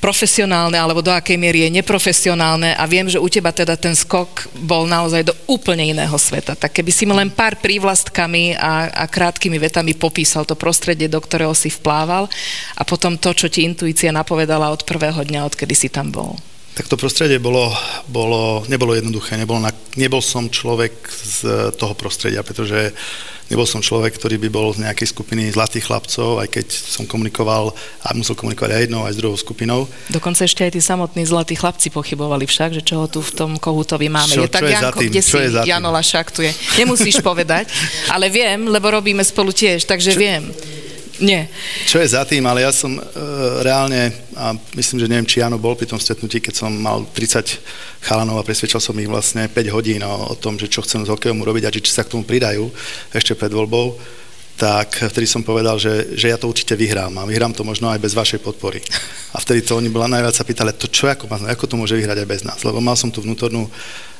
[0.00, 4.29] profesionálne, alebo do akej miery je neprofesionálne a viem, že u teba teda ten skok
[4.30, 6.54] rok bol naozaj do úplne iného sveta.
[6.54, 11.18] Tak keby si mi len pár prívlastkami a, a krátkými vetami popísal to prostredie, do
[11.18, 12.30] ktorého si vplával
[12.78, 16.38] a potom to, čo ti intuícia napovedala od prvého dňa, odkedy si tam bol.
[16.78, 17.74] Tak to prostredie bolo,
[18.06, 19.34] bolo, nebolo jednoduché.
[19.34, 21.38] Nebol, na, nebol som človek z
[21.74, 22.94] toho prostredia, pretože
[23.50, 27.74] nebol som človek, ktorý by bol z nejakej skupiny zlatých chlapcov, aj keď som komunikoval
[28.06, 29.90] a musel komunikovať aj jednou, aj s druhou skupinou.
[30.08, 33.50] Dokonca ešte aj tí samotní zlatí chlapci pochybovali však, že čo ho tu v tom
[33.58, 34.30] Kohutovi máme.
[34.30, 35.10] Čo, je tak, čo je Janko, tým?
[35.10, 36.50] kde čo si je Janola šaktuje.
[36.78, 37.66] Nemusíš povedať,
[38.06, 40.20] ale viem, lebo robíme spolu tiež, takže čo?
[40.22, 40.42] viem.
[41.20, 41.52] Nie.
[41.84, 43.02] Čo je za tým, ale ja som e,
[43.60, 47.60] reálne, a myslím, že neviem, či Jano bol pri tom stretnutí, keď som mal 30
[48.00, 51.12] chalanov a presvedčal som ich vlastne 5 hodín o, o tom, že čo chcem s
[51.12, 52.72] hokejom urobiť a či, či sa k tomu pridajú
[53.12, 54.00] ešte pred voľbou,
[54.60, 57.96] tak vtedy som povedal, že, že ja to určite vyhrám a vyhrám to možno aj
[57.96, 58.84] bez vašej podpory.
[59.32, 62.20] A vtedy to oni bola najviac sa pýtali, to čo, ako, ako to môže vyhrať
[62.20, 63.64] aj bez nás, lebo mal som tú vnútornú,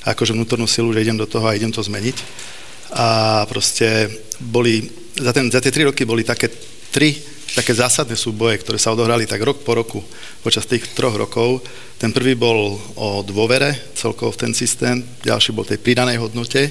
[0.01, 2.17] akože vnútornú silu, že idem do toho a idem to zmeniť.
[2.97, 3.07] A
[3.53, 4.09] proste
[4.41, 4.89] boli,
[5.21, 6.49] za, ten, za tie tri roky boli také
[6.91, 7.17] tri
[7.51, 10.01] také zásadné súboje, ktoré sa odohrali tak rok po roku
[10.43, 11.63] počas tých troch rokov.
[11.99, 16.71] Ten prvý bol o dôvere celkovo v ten systém, ďalší bol tej pridanej hodnote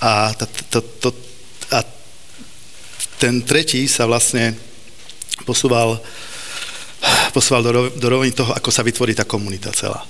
[0.00, 1.08] a, to, to, to,
[1.74, 1.82] a
[3.18, 4.54] ten tretí sa vlastne
[5.44, 5.98] posúval,
[7.34, 10.04] posúval do, do roviny toho, ako sa vytvorí tá komunita celá.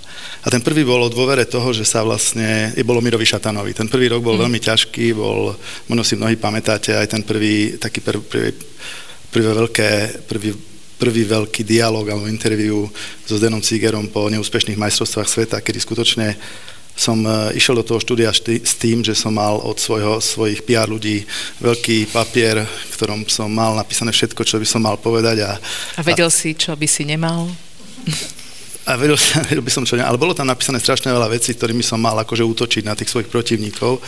[0.47, 3.75] A ten prvý bol o dôvere toho, že sa vlastne, je bolo Mirovi Šatanovi.
[3.75, 4.43] Ten prvý rok bol mm.
[4.47, 5.59] veľmi ťažký, bol,
[5.91, 8.55] možno si mnohí pamätáte, aj ten prvý, taký prv, prvý,
[9.37, 9.91] prvé veľké,
[10.25, 10.51] prvý,
[10.97, 12.89] prvý veľký dialog alebo interviu
[13.29, 16.33] so Zdenom Cigerom po neúspešných majstrovstvách sveta, kedy skutočne
[16.97, 20.89] som e, išiel do toho štúdia s tým, že som mal od svojho, svojich PR
[20.89, 21.29] ľudí
[21.61, 25.45] veľký papier, v ktorom som mal napísané všetko, čo by som mal povedať.
[25.45, 27.53] A, a vedel a, si, čo by si nemal?
[28.87, 29.19] A vedel,
[29.51, 32.47] vedel by som čo ale bolo tam napísané strašne veľa vecí, ktorými som mal akože
[32.47, 33.99] útočiť na tých svojich protivníkov.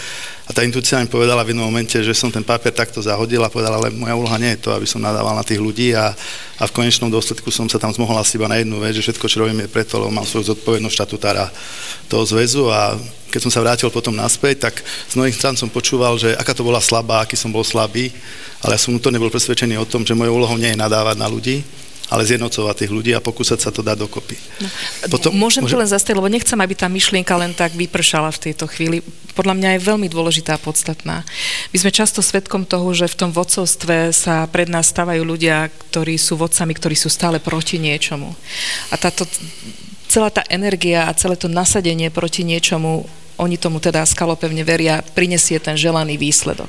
[0.46, 3.50] A tá intuícia mi povedala v jednom momente, že som ten papier takto zahodil a
[3.50, 6.14] povedala, ale moja úloha nie je to, aby som nadával na tých ľudí a,
[6.62, 9.26] a v konečnom dôsledku som sa tam zmohol asi iba na jednu vec, že všetko,
[9.26, 11.50] čo robím, je preto, lebo mám svoju zodpovednosť štatutára
[12.06, 12.94] toho zväzu a
[13.28, 16.64] keď som sa vrátil potom naspäť, tak z mnohých strán som počúval, že aká to
[16.64, 18.08] bola slabá, aký som bol slabý,
[18.64, 21.28] ale ja som vnútorne bol presvedčený o tom, že mojou úlohou nie je nadávať na
[21.28, 21.60] ľudí,
[22.08, 24.36] ale zjednocovať tých ľudí a pokúsať sa to dať dokopy.
[24.64, 24.68] No.
[25.12, 28.64] Potom, môžem to len zastaviť, lebo nechcem, aby tá myšlienka len tak vypršala v tejto
[28.68, 29.04] chvíli.
[29.36, 31.22] Podľa mňa je veľmi dôležitá a podstatná.
[31.70, 36.16] My sme často svedkom toho, že v tom vodcovstve sa pred nás stávajú ľudia, ktorí
[36.16, 38.32] sú vodcami, ktorí sú stále proti niečomu.
[38.88, 39.28] A táto
[40.08, 43.04] celá tá energia a celé to nasadenie proti niečomu
[43.38, 46.68] oni tomu teda skalopevne veria, prinesie ten želaný výsledok.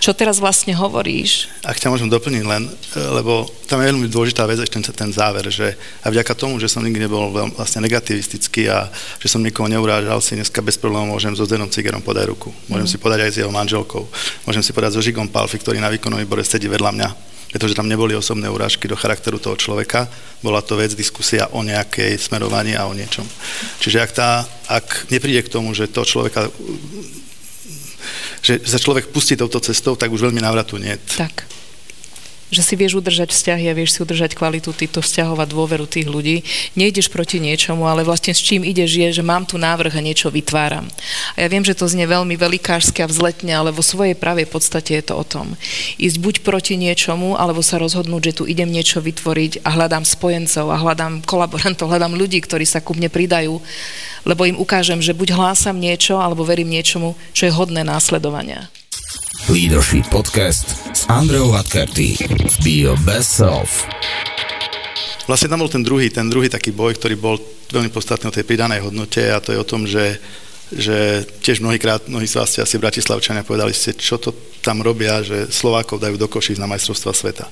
[0.00, 1.52] Čo teraz vlastne hovoríš?
[1.62, 2.64] Ak ťa môžem doplniť len,
[2.96, 6.72] lebo tam je veľmi dôležitá vec ešte ten, ten záver, že a vďaka tomu, že
[6.72, 8.88] som nikdy nebol vlastne negativistický a
[9.20, 12.48] že som nikoho neurážal, si dneska bez problémov môžem so Zdenom Cigerom podať ruku.
[12.72, 12.92] Môžem mm.
[12.92, 14.08] si podať aj s jeho manželkou.
[14.48, 17.86] Môžem si podať so Žigom Palfi, ktorý na výkonový bore sedí vedľa mňa pretože tam
[17.86, 20.08] neboli osobné urážky do charakteru toho človeka,
[20.40, 23.28] bola to vec, diskusia o nejakej smerovaní a o niečom.
[23.78, 26.48] Čiže ak, tá, ak nepríde k tomu, že to človeka
[28.42, 30.98] že sa človek pustí touto cestou, tak už veľmi návratu nie.
[31.14, 31.46] Tak
[32.52, 36.06] že si vieš udržať vzťahy a vieš si udržať kvalitu týchto vzťahov a dôveru tých
[36.06, 36.44] ľudí.
[36.78, 40.28] Nejdeš proti niečomu, ale vlastne s čím ideš je, že mám tu návrh a niečo
[40.28, 40.86] vytváram.
[41.34, 45.00] A ja viem, že to znie veľmi velikářske a vzletne, ale vo svojej pravej podstate
[45.00, 45.56] je to o tom.
[45.96, 50.68] Ísť buď proti niečomu, alebo sa rozhodnúť, že tu idem niečo vytvoriť a hľadám spojencov
[50.68, 53.56] a hľadám kolaborantov, hľadám ľudí, ktorí sa ku mne pridajú,
[54.28, 58.68] lebo im ukážem, že buď hlásam niečo, alebo verím niečomu, čo je hodné následovania.
[59.50, 62.14] Leadership Podcast s Andreou Vatkerty.
[62.62, 63.90] Be your best self.
[65.26, 67.42] Vlastne tam bol ten druhý, ten druhý taký boj, ktorý bol
[67.74, 70.22] veľmi podstatný o tej pridanej hodnote a to je o tom, že,
[70.70, 74.30] že tiež mnohýkrát, mnohí z vás ste asi Bratislavčania povedali ste, čo to
[74.62, 77.50] tam robia, že Slovákov dajú do košíc na majstrovstva sveta.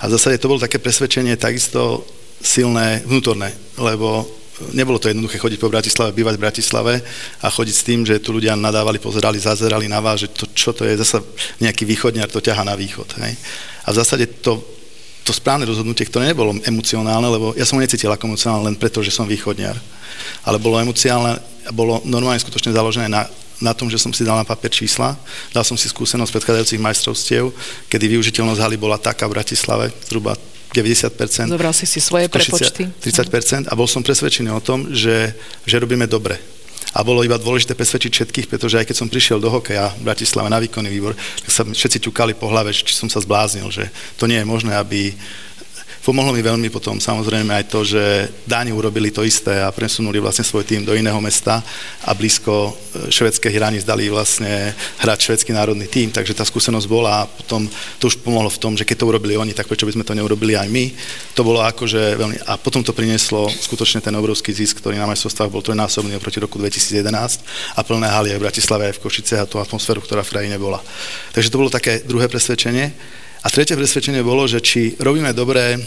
[0.00, 2.08] A v zásade to bolo také presvedčenie takisto
[2.40, 4.24] silné, vnútorné, lebo
[4.72, 6.94] nebolo to jednoduché chodiť po Bratislave, bývať v Bratislave
[7.40, 10.76] a chodiť s tým, že tu ľudia nadávali, pozerali, zazerali na vás, že to, čo
[10.76, 11.20] to je, zase
[11.60, 13.08] nejaký východňar to ťaha na východ.
[13.24, 13.34] Hej?
[13.84, 14.60] A v zásade to,
[15.24, 19.00] to správne rozhodnutie, ktoré nebolo emocionálne, lebo ja som ho necítil ako emocionálne len preto,
[19.00, 19.76] že som východňar,
[20.44, 21.40] ale bolo emocionálne,
[21.72, 23.24] bolo normálne skutočne založené na
[23.60, 25.14] na tom, že som si dal na papier čísla.
[25.52, 27.52] Dal som si skúsenosť predchádzajúcich majstrovstiev,
[27.92, 30.34] kedy využiteľnosť haly bola taká v Bratislave, zhruba
[30.72, 31.50] 90%.
[31.50, 32.88] Zobral si si svoje prepočty.
[33.02, 35.34] 30% a bol som presvedčený o tom, že,
[35.66, 36.38] že robíme dobre.
[36.90, 40.50] A bolo iba dôležité presvedčiť všetkých, pretože aj keď som prišiel do hokeja v Bratislave
[40.50, 43.86] na výkonný výbor, tak sa všetci ťukali po hlave, či som sa zbláznil, že
[44.18, 45.14] to nie je možné, aby
[46.00, 50.40] Pomohlo mi veľmi potom samozrejme aj to, že Dáni urobili to isté a presunuli vlastne
[50.40, 51.60] svoj tým do iného mesta
[52.08, 54.72] a blízko e, švedské hraníc dali vlastne
[55.04, 57.68] hrať švedský národný tým, takže tá skúsenosť bola a potom
[58.00, 60.16] to už pomohlo v tom, že keď to urobili oni, tak prečo by sme to
[60.16, 60.88] neurobili aj my.
[61.36, 62.48] To bolo akože veľmi...
[62.48, 66.56] A potom to prinieslo skutočne ten obrovský zisk, ktorý na majstrovstvách bol trojnásobný oproti roku
[66.56, 70.32] 2011 a plné haly aj v Bratislave aj v Košice a tú atmosféru, ktorá v
[70.32, 70.80] krajine bola.
[71.36, 73.19] Takže to bolo také druhé presvedčenie.
[73.40, 75.80] A tretie presvedčenie bolo, že či robíme dobré, e,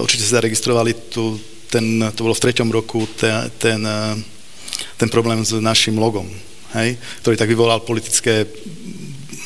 [0.00, 1.36] určite sa zaregistrovali tu,
[1.68, 3.80] ten, to bolo v treťom roku, ten, ten,
[4.96, 6.26] ten problém s našim logom,
[6.74, 8.48] hej, ktorý tak vyvolal politické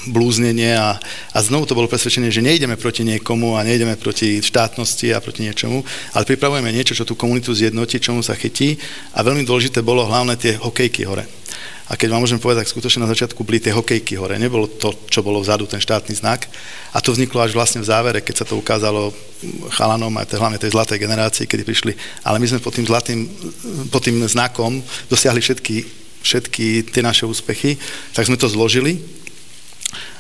[0.09, 1.01] blúznenie a,
[1.33, 5.47] a znovu to bolo presvedčenie, že nejdeme proti niekomu a nejdeme proti štátnosti a proti
[5.47, 8.77] niečomu, ale pripravujeme niečo, čo tú komunitu zjednotí, čomu sa chytí
[9.17, 11.25] a veľmi dôležité bolo hlavne tie hokejky hore.
[11.85, 15.21] A keď vám môžem povedať, skutočne na začiatku boli tie hokejky hore, nebolo to, čo
[15.21, 16.49] bolo vzadu, ten štátny znak.
[16.97, 19.13] A to vzniklo až vlastne v závere, keď sa to ukázalo
[19.69, 21.93] chalanom, tej, hlavne tej zlatej generácii, kedy prišli.
[22.25, 23.29] Ale my sme pod tým zlatým,
[23.93, 24.81] pod tým znakom
[25.13, 25.77] dosiahli všetky,
[26.25, 27.77] všetky tie naše úspechy,
[28.17, 28.97] tak sme to zložili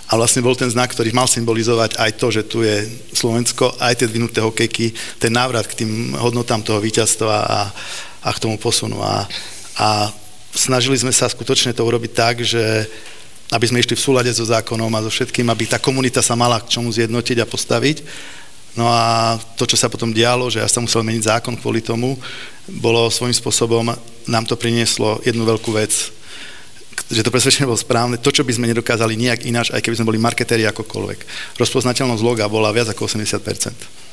[0.05, 2.85] a vlastne bol ten znak, ktorý mal symbolizovať aj to, že tu je
[3.17, 7.61] Slovensko, aj tie dvinuté hokejky, ten návrat k tým hodnotám toho víťazstva a,
[8.21, 9.01] a k tomu posunu.
[9.01, 9.25] A,
[9.81, 10.13] a
[10.53, 12.85] snažili sme sa skutočne to urobiť tak, že
[13.53, 16.61] aby sme išli v súlade so zákonom a so všetkým, aby tá komunita sa mala
[16.61, 17.97] k čomu zjednotiť a postaviť.
[18.75, 22.19] No a to, čo sa potom dialo, že ja sa musel meniť zákon kvôli tomu,
[22.67, 23.95] bolo svojím spôsobom,
[24.27, 26.11] nám to prinieslo jednu veľkú vec,
[27.11, 30.09] že to presvedčenie bolo správne, to, čo by sme nedokázali nejak ináč, aj keby sme
[30.09, 31.19] boli marketéri akokoľvek.
[31.61, 34.04] Rozpoznateľnosť loga bola viac ako 80%.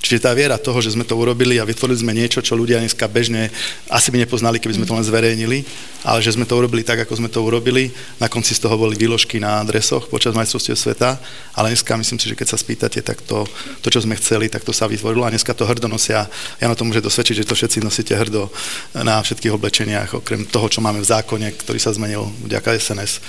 [0.00, 3.04] Čiže tá viera toho, že sme to urobili a vytvorili sme niečo, čo ľudia dneska
[3.04, 3.52] bežne
[3.92, 5.60] asi by nepoznali, keby sme to len zverejnili,
[6.00, 7.92] ale že sme to urobili tak, ako sme to urobili.
[8.16, 11.20] Na konci z toho boli výložky na adresoch počas majstrovstiev sveta,
[11.52, 13.44] ale dneska myslím si, že keď sa spýtate, tak to,
[13.84, 16.24] to, čo sme chceli, tak to sa vytvorilo a dneska to hrdo nosia.
[16.56, 18.48] Ja na to môžem dosvedčiť, že to všetci nosíte hrdo
[18.96, 23.20] na všetkých oblečeniach, okrem toho, čo máme v zákone, ktorý sa zmenil vďaka SNS,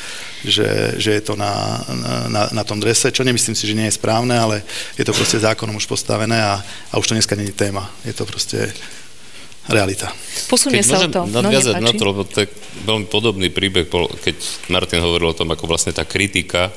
[0.47, 1.83] že, že je to na,
[2.31, 4.63] na, na tom drese, čo nemyslím si, že nie je správne, ale
[4.95, 7.89] je to proste zákonom už postavené a a už to dneska není téma.
[8.05, 8.73] Je to proste
[9.69, 10.09] realita.
[10.49, 11.29] Posunie sa to.
[11.29, 12.47] No, nadviazať na to, lebo to je
[12.87, 13.85] veľmi podobný príbeh,
[14.21, 14.35] keď
[14.73, 16.73] Martin hovoril o tom, ako vlastne tá kritika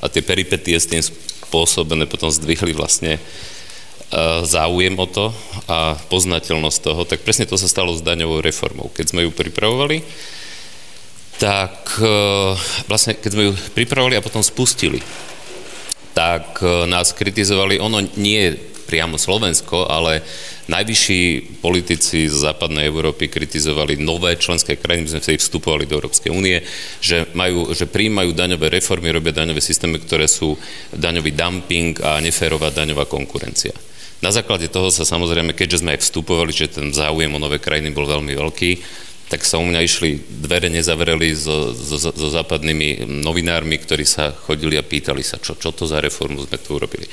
[0.00, 3.20] a tie peripetie s tým spôsobené potom zdvihli vlastne e,
[4.46, 5.34] záujem o to
[5.66, 8.88] a poznateľnosť toho, tak presne to sa stalo s daňovou reformou.
[8.94, 10.06] Keď sme ju pripravovali,
[11.42, 12.54] tak e,
[12.86, 15.02] vlastne keď sme ju pripravovali a potom spustili,
[16.14, 18.54] tak e, nás kritizovali, ono nie
[18.90, 20.26] priamo Slovensko, ale
[20.66, 21.22] najvyšší
[21.62, 26.58] politici z západnej Európy kritizovali nové členské krajiny, my sme vtedy vstupovali do Európskej únie,
[26.98, 30.58] že, majú, že príjmajú daňové reformy, robia daňové systémy, ktoré sú
[30.90, 33.70] daňový dumping a neférová daňová konkurencia.
[34.20, 37.88] Na základe toho sa samozrejme, keďže sme aj vstupovali, že ten záujem o nové krajiny
[37.94, 38.70] bol veľmi veľký,
[39.30, 44.74] tak sa u mňa išli, dvere nezavreli so, so, so západnými novinármi, ktorí sa chodili
[44.74, 47.06] a pýtali sa, čo, čo to za reformu sme tu urobili.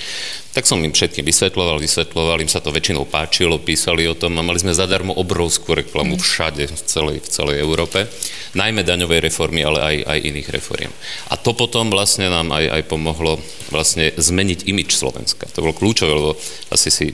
[0.49, 4.41] Tak som im všetkým vysvetloval, vysvetloval, im sa to väčšinou páčilo, písali o tom a
[4.41, 6.21] mali sme zadarmo obrovskú reklamu mm.
[6.25, 8.09] všade, v celej, v celej Európe,
[8.57, 10.89] najmä daňovej reformy, ale aj, aj iných reforiem.
[11.29, 13.37] A to potom vlastne nám aj, aj pomohlo
[13.69, 15.45] vlastne zmeniť imič Slovenska.
[15.53, 16.33] To bolo kľúčové, lebo
[16.73, 17.13] asi si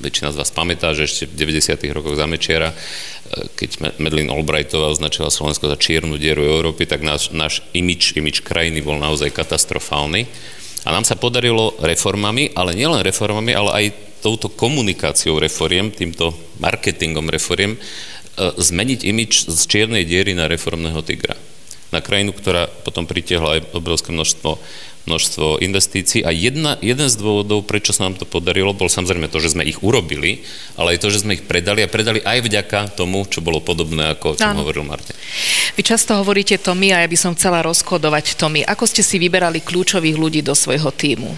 [0.00, 1.76] väčšina z vás pamätá, že ešte v 90.
[1.92, 2.72] rokoch za Mečiara
[3.56, 8.84] keď Medlin Albrightová označila Slovensko za čiernu dieru Európy, tak náš, náš imič, imič krajiny
[8.84, 10.28] bol naozaj katastrofálny.
[10.84, 13.86] A nám sa podarilo reformami, ale nielen reformami, ale aj
[14.20, 17.78] touto komunikáciou reforiem, týmto marketingom reforiem, e,
[18.60, 21.36] zmeniť imič z čiernej diery na reformného tigra.
[21.88, 24.60] Na krajinu, ktorá potom pritiahla aj obrovské množstvo
[25.04, 29.36] množstvo investícií a jedna, jeden z dôvodov, prečo sa nám to podarilo, bol samozrejme to,
[29.40, 30.40] že sme ich urobili,
[30.80, 34.16] ale aj to, že sme ich predali a predali aj vďaka tomu, čo bolo podobné,
[34.16, 35.12] ako čo hovoril Martin.
[35.76, 38.64] Vy často hovoríte to my a ja by som chcela rozkodovať to my.
[38.64, 41.32] Ako ste si vyberali kľúčových ľudí do svojho týmu?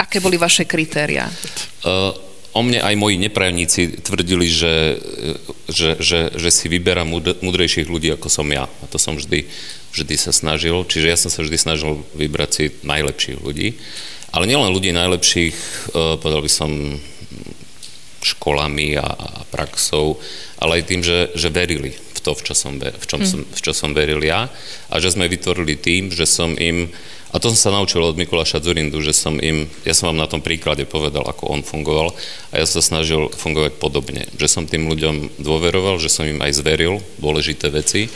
[0.00, 1.28] Aké boli vaše kritéria?
[1.84, 4.98] Uh, o mne aj moji neprajemníci tvrdili, že,
[5.70, 7.06] že, že, že si vyberám
[7.42, 8.66] múdrejších ľudí, ako som ja.
[8.66, 9.46] A to som vždy
[9.90, 13.74] vždy sa snažil, čiže ja som sa vždy snažil vybrať si najlepších ľudí.
[14.30, 15.56] Ale nielen ľudí najlepších,
[15.90, 16.70] eh, povedal by som,
[18.20, 20.20] školami a, a praxou,
[20.60, 23.60] ale aj tým, že, že verili v to, v čo, som, v, čom som, v
[23.64, 24.52] čo som veril ja.
[24.92, 26.92] A že sme vytvorili tým, že som im,
[27.32, 30.28] a to som sa naučil od Mikuláša Zurindu, že som im, ja som vám na
[30.28, 32.12] tom príklade povedal, ako on fungoval.
[32.52, 36.60] A ja sa snažil fungovať podobne, že som tým ľuďom dôveroval, že som im aj
[36.60, 38.12] zveril dôležité veci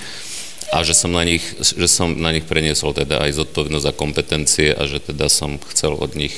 [0.69, 4.69] a že som na nich, že som na nich preniesol teda aj zodpovednosť a kompetencie
[4.77, 6.37] a že teda som chcel od nich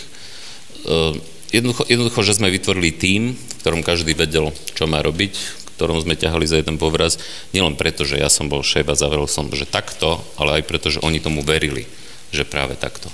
[0.86, 1.18] uh,
[1.50, 6.16] jednoducho, jednoducho, že sme vytvorili tým, v ktorom každý vedel, čo má robiť, ktorom sme
[6.16, 7.20] ťahali za jeden povraz,
[7.52, 10.88] nielen preto, že ja som bol šéf a zavrel som, že takto, ale aj preto,
[10.88, 11.84] že oni tomu verili,
[12.32, 13.12] že práve takto.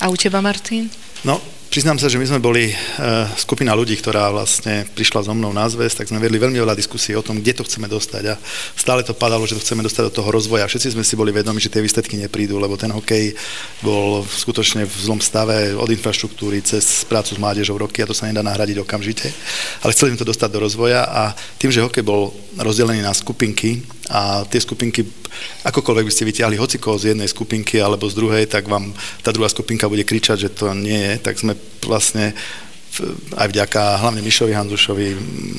[0.00, 0.88] A u teba, Martin?
[1.22, 1.36] No,
[1.70, 2.74] Priznám sa, že my sme boli e,
[3.38, 7.14] skupina ľudí, ktorá vlastne prišla so mnou na zväz, tak sme vedli veľmi veľa diskusí
[7.14, 8.34] o tom, kde to chceme dostať a
[8.74, 10.66] stále to padalo, že to chceme dostať do toho rozvoja.
[10.66, 13.38] Všetci sme si boli vedomi, že tie výsledky neprídu, lebo ten hokej
[13.86, 18.26] bol skutočne v zlom stave od infraštruktúry cez prácu s mládežou roky a to sa
[18.26, 19.30] nedá nahradiť okamžite.
[19.86, 23.86] Ale chceli sme to dostať do rozvoja a tým, že hokej bol rozdelený na skupinky
[24.10, 25.06] a tie skupinky,
[25.62, 28.90] akokoľvek by ste vyťahli hocikoho z jednej skupinky alebo z druhej, tak vám
[29.22, 32.34] tá druhá skupinka bude kričať, že to nie je, tak sme vlastne
[33.38, 35.06] aj vďaka hlavne Mišovi Handušovi,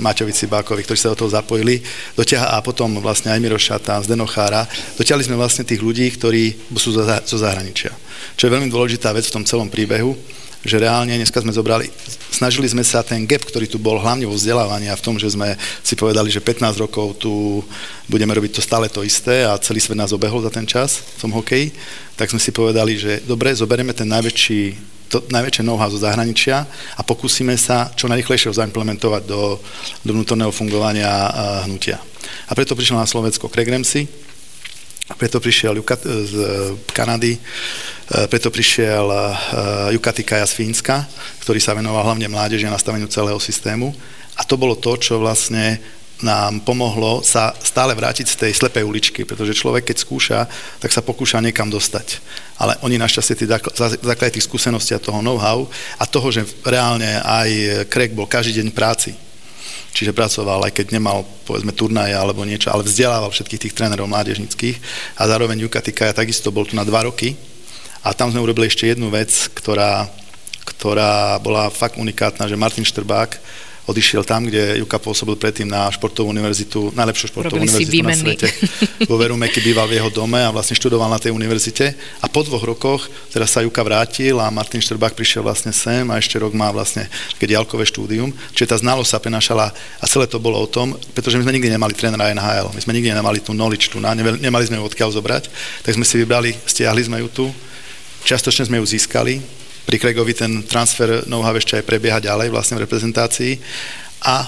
[0.04, 1.80] Maťovi Cibákovi, ktorí sa do toho zapojili,
[2.14, 4.68] dotiaha, a potom vlastne aj Mirošata, Zdenochára,
[5.00, 7.96] dotiahli sme vlastne tých ľudí, ktorí sú zo zahraničia.
[8.36, 10.14] Čo je veľmi dôležitá vec v tom celom príbehu,
[10.62, 11.90] že reálne dneska sme zobrali,
[12.30, 15.34] snažili sme sa ten gap, ktorý tu bol hlavne vo vzdelávaní a v tom, že
[15.34, 17.66] sme si povedali, že 15 rokov tu
[18.06, 21.22] budeme robiť to stále to isté a celý svet nás obehol za ten čas v
[21.26, 21.74] tom hokeji,
[22.14, 26.64] tak sme si povedali, že dobre, zoberieme ten najväčší to najväčšie know-how zo zahraničia
[26.96, 29.60] a pokúsime sa čo najrychlejšie zaimplementovať do,
[30.08, 31.12] do vnútorného fungovania
[31.68, 32.00] hnutia.
[32.48, 34.08] A preto prišiel na Slovensko Craig Ramsey,
[35.18, 36.34] preto prišiel Jukat z
[36.92, 37.36] Kanady,
[38.28, 39.08] preto prišiel
[39.92, 41.08] Jukati Kaja z Fínska,
[41.44, 43.92] ktorý sa venoval hlavne mládeži a nastaveniu celého systému.
[44.40, 45.80] A to bolo to, čo vlastne
[46.22, 50.40] nám pomohlo sa stále vrátiť z tej slepej uličky, pretože človek, keď skúša,
[50.78, 52.22] tak sa pokúša niekam dostať.
[52.62, 55.66] Ale oni našťastie tí základy tých skúseností a toho know-how
[55.98, 57.50] a toho, že reálne aj
[57.90, 59.18] Craig bol každý deň práci,
[59.92, 64.78] čiže pracoval, aj keď nemal, povedzme, turnaje alebo niečo, ale vzdelával všetkých tých trénerov mládežnických.
[65.20, 67.36] A zároveň Jukatika takisto bol tu na dva roky.
[68.02, 70.10] A tam sme urobili ešte jednu vec, ktorá,
[70.66, 73.38] ktorá bola fakt unikátna, že Martin Štrbák
[73.90, 78.48] odišiel tam, kde Juka pôsobil predtým na športovú univerzitu, najlepšiu športovú Robili univerzitu na svete.
[79.10, 81.98] Vo Veru Meky býval v jeho dome a vlastne študoval na tej univerzite.
[82.22, 86.22] A po dvoch rokoch teraz sa Juka vrátil a Martin Štrbák prišiel vlastne sem a
[86.22, 87.10] ešte rok má vlastne
[87.42, 88.30] keď jalkové štúdium.
[88.54, 91.70] Čiže tá znalosť sa prenašala a celé to bolo o tom, pretože my sme nikdy
[91.74, 95.44] nemali trénera NHL, my sme nikdy nemali tú knowledge tu, nemali sme ju odkiaľ zobrať,
[95.82, 97.46] tak sme si vybrali, stiahli sme ju tu,
[98.24, 99.61] častočne sme ju získali,
[99.92, 103.60] pri Craigovi ten transfer know-how ešte aj prebieha ďalej vlastne v reprezentácii.
[104.24, 104.48] A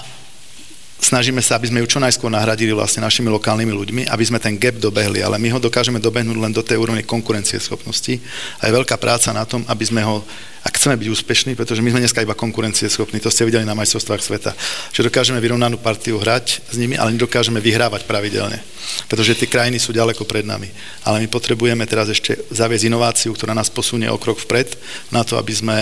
[1.04, 4.56] snažíme sa, aby sme ju čo najskôr nahradili vlastne našimi lokálnymi ľuďmi, aby sme ten
[4.56, 8.24] gap dobehli, ale my ho dokážeme dobehnúť len do tej úrovne konkurencieschopnosti
[8.58, 10.24] a je veľká práca na tom, aby sme ho,
[10.64, 14.24] ak chceme byť úspešní, pretože my sme dneska iba konkurencieschopní, to ste videli na majstrovstvách
[14.24, 14.52] sveta,
[14.96, 18.64] že dokážeme vyrovnanú partiu hrať s nimi, ale nedokážeme vyhrávať pravidelne,
[19.12, 20.72] pretože tie krajiny sú ďaleko pred nami.
[21.04, 24.80] Ale my potrebujeme teraz ešte zaviesť inováciu, ktorá nás posunie o krok vpred,
[25.12, 25.78] na to, aby sme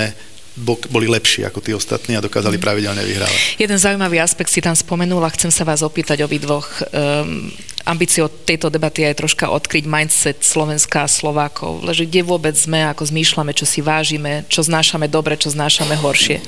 [0.92, 2.64] boli lepší ako tí ostatní a dokázali mm.
[2.64, 3.56] pravidelne vyhrávať.
[3.56, 6.68] Jeden zaujímavý aspekt si tam spomenul a chcem sa vás opýtať obidvoch.
[6.92, 7.48] Um,
[7.88, 11.82] ambíciou tejto debaty je troška odkryť mindset Slovenska a Slovákov.
[11.88, 16.44] Leže kde vôbec sme, ako zmýšľame, čo si vážime, čo znášame dobre, čo znášame horšie.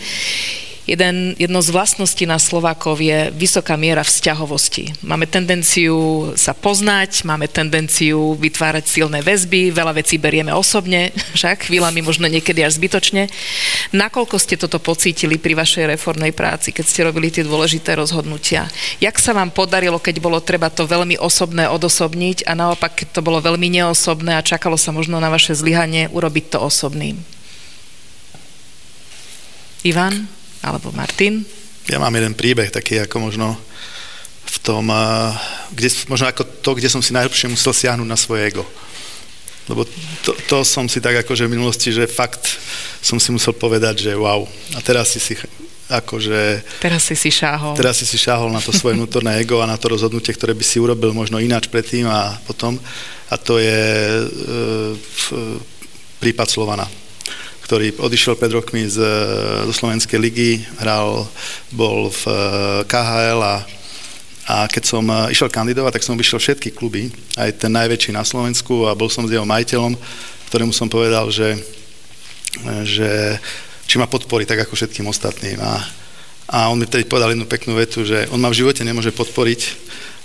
[0.84, 4.92] Jeden, jedno z vlastností na Slovákov je vysoká miera vzťahovosti.
[5.00, 12.04] Máme tendenciu sa poznať, máme tendenciu vytvárať silné väzby, veľa vecí berieme osobne, však chvíľami
[12.04, 13.32] možno niekedy až zbytočne.
[13.96, 18.68] Nakoľko ste toto pocítili pri vašej reformnej práci, keď ste robili tie dôležité rozhodnutia?
[19.00, 23.22] Jak sa vám podarilo, keď bolo treba to veľmi osobné odosobniť a naopak, keď to
[23.24, 27.24] bolo veľmi neosobné a čakalo sa možno na vaše zlyhanie, urobiť to osobným?
[29.88, 30.43] Ivan?
[30.64, 31.44] Alebo Martin?
[31.92, 33.60] Ja mám jeden príbeh, taký ako možno
[34.48, 34.88] v tom,
[35.76, 38.64] kde, možno ako to, kde som si najlepšie musel siahnuť na svoje ego.
[39.68, 39.84] Lebo
[40.24, 42.60] to, to som si tak akože v minulosti, že fakt
[43.04, 44.48] som si musel povedať, že wow.
[44.76, 45.36] A teraz si si
[45.92, 46.64] akože...
[46.80, 47.76] Teraz si si šáhol.
[47.76, 50.64] Teraz si si šáhol na to svoje vnútorné ego a na to rozhodnutie, ktoré by
[50.64, 52.80] si urobil možno ináč predtým a potom.
[53.32, 53.84] A to je
[54.24, 54.26] e,
[54.96, 55.24] v,
[56.24, 56.88] prípad Slovana
[57.74, 59.02] ktorý odišiel pred rokmi z,
[59.66, 61.26] zo Slovenskej ligy, hral,
[61.74, 62.38] bol v eh,
[62.86, 63.66] KHL a,
[64.46, 68.22] a keď som eh, išiel kandidovať, tak som vyšiel všetky kluby, aj ten najväčší na
[68.22, 69.98] Slovensku a bol som s jeho majiteľom,
[70.54, 71.58] ktorému som povedal, že,
[72.86, 73.42] že
[73.90, 75.58] či ma podporí tak ako všetkým ostatným.
[75.58, 75.82] A,
[76.54, 79.62] a on mi vtedy povedal jednu peknú vetu, že on ma v živote nemôže podporiť,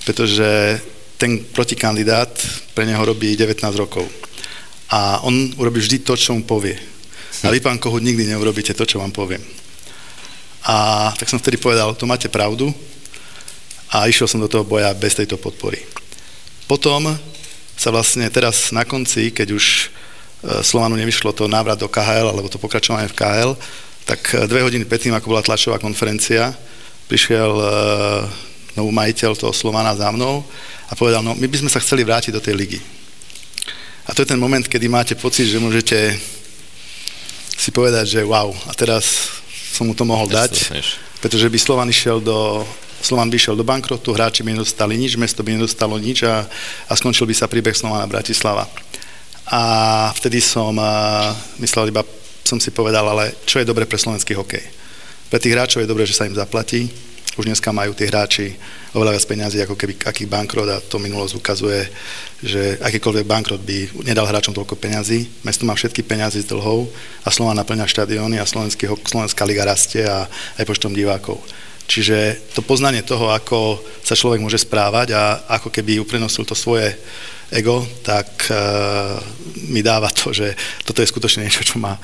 [0.04, 0.84] pretože
[1.16, 2.28] ten protikandidát
[2.76, 4.04] pre neho robí 19 rokov.
[4.92, 6.97] A on urobí vždy to, čo mu povie
[7.44, 9.42] a vy, pán Kohut, nikdy neurobíte to, čo vám poviem.
[10.66, 12.74] A tak som vtedy povedal, to máte pravdu
[13.88, 15.80] a išiel som do toho boja bez tejto podpory.
[16.68, 17.08] Potom
[17.78, 19.84] sa vlastne teraz na konci, keď už e,
[20.66, 23.52] Slovanu nevyšlo to návrat do KHL, alebo to pokračovanie v KHL,
[24.04, 26.52] tak e, dve hodiny predtým, ako bola tlačová konferencia,
[27.08, 28.28] prišiel uh,
[28.76, 30.44] nový majiteľ toho Slovana za mnou
[30.86, 32.80] a povedal, no my by sme sa chceli vrátiť do tej ligy.
[34.04, 36.20] A to je ten moment, kedy máte pocit, že môžete
[37.58, 39.34] si povedať, že wow, a teraz
[39.74, 40.70] som mu to mohol dať,
[41.18, 42.62] pretože by Slovan išiel do
[42.98, 46.42] Slovan by išiel do bankrotu, hráči by nedostali nič, mesto by nedostalo nič a,
[46.90, 48.66] a skončil by sa príbeh Slovana Bratislava.
[49.46, 49.62] A
[50.18, 51.30] vtedy som a,
[51.62, 52.02] myslel iba,
[52.42, 54.66] som si povedal, ale čo je dobre pre slovenský hokej?
[55.30, 56.90] Pre tých hráčov je dobre, že sa im zaplatí,
[57.38, 58.58] už dneska majú tí hráči
[58.92, 61.86] oveľa viac peniazy, ako keby aký bankrot a to minulosť ukazuje,
[62.42, 65.46] že akýkoľvek bankrot by nedal hráčom toľko peňazí.
[65.46, 66.90] Mesto má všetky peniazy z dlhov
[67.22, 70.26] a Slova naplňa štadióny a Slovenský, Slovenská liga rastie a
[70.58, 71.38] aj počtom divákov.
[71.88, 75.22] Čiže to poznanie toho, ako sa človek môže správať a
[75.56, 76.92] ako keby uprenosil to svoje
[77.48, 79.16] ego, tak uh,
[79.72, 80.52] mi dáva to, že
[80.84, 81.96] toto je skutočne niečo, čo ma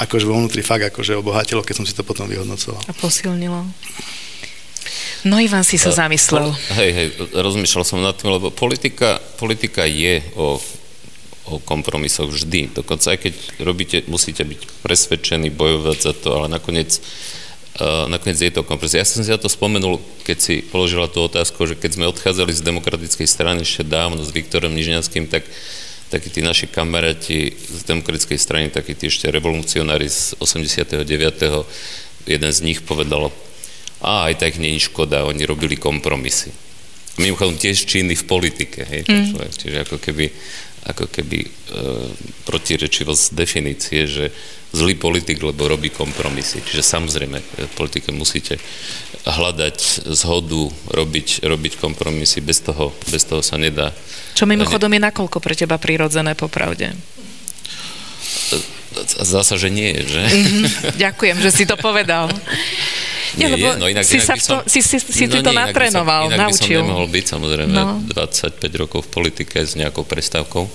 [0.00, 2.82] akože vo vnútri fakt akože obohatilo, keď som si to potom vyhodnocoval.
[2.90, 3.68] A posilnilo.
[5.24, 6.52] No Ivan si sa zamyslel.
[6.80, 10.56] Hej, hej, rozmýšľal som nad tým, lebo politika, politika je o,
[11.48, 12.72] o kompromisoch vždy.
[12.72, 17.00] Dokonca aj keď robíte, musíte byť presvedčení, bojovať za to, ale nakoniec
[17.80, 18.98] Uh, nakoniec je to kompromis.
[18.98, 22.52] Ja som si na to spomenul, keď si položila tú otázku, že keď sme odchádzali
[22.52, 25.46] z demokratickej strany ešte dávno s Viktorom Nižňanským, tak
[26.10, 31.06] takí tí naši kamaráti z demokratickej strany, takí tí ešte revolucionári z 89.
[32.26, 33.30] Jeden z nich povedal,
[34.00, 36.52] a aj tak nie je škoda, oni robili kompromisy.
[37.20, 39.26] Mimochodom tiež činy v politike, hej, mm.
[39.34, 40.26] človek, čiže ako keby,
[40.88, 41.48] ako keby e,
[42.48, 44.32] protirečivosť definície, že
[44.72, 46.62] zlý politik, lebo robí kompromisy.
[46.62, 48.56] Čiže samozrejme, v politike musíte
[49.26, 53.92] hľadať zhodu, robiť, robiť kompromisy, bez toho, bez toho sa nedá.
[54.32, 56.94] Čo mimochodom je nakoľko pre teba prirodzené, popravde?
[59.06, 60.22] Zasa, že nie, že?
[60.22, 60.64] Mm-hmm,
[60.98, 62.26] ďakujem, že si to povedal.
[63.38, 65.54] Nie, nie, je, no inak, si, inak sa som, to, si, si, si no to
[65.54, 66.66] nie, natrénoval, inak by som, inak naučil.
[66.66, 67.86] By som nemohol byť samozrejme no.
[68.10, 70.66] 25 rokov v politike s nejakou prestávkou.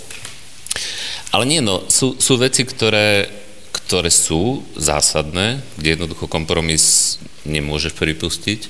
[1.35, 3.27] Ale nie, no, sú, sú veci, ktoré,
[3.75, 8.61] ktoré sú zásadné, kde jednoducho kompromis nemôžeš pripustiť,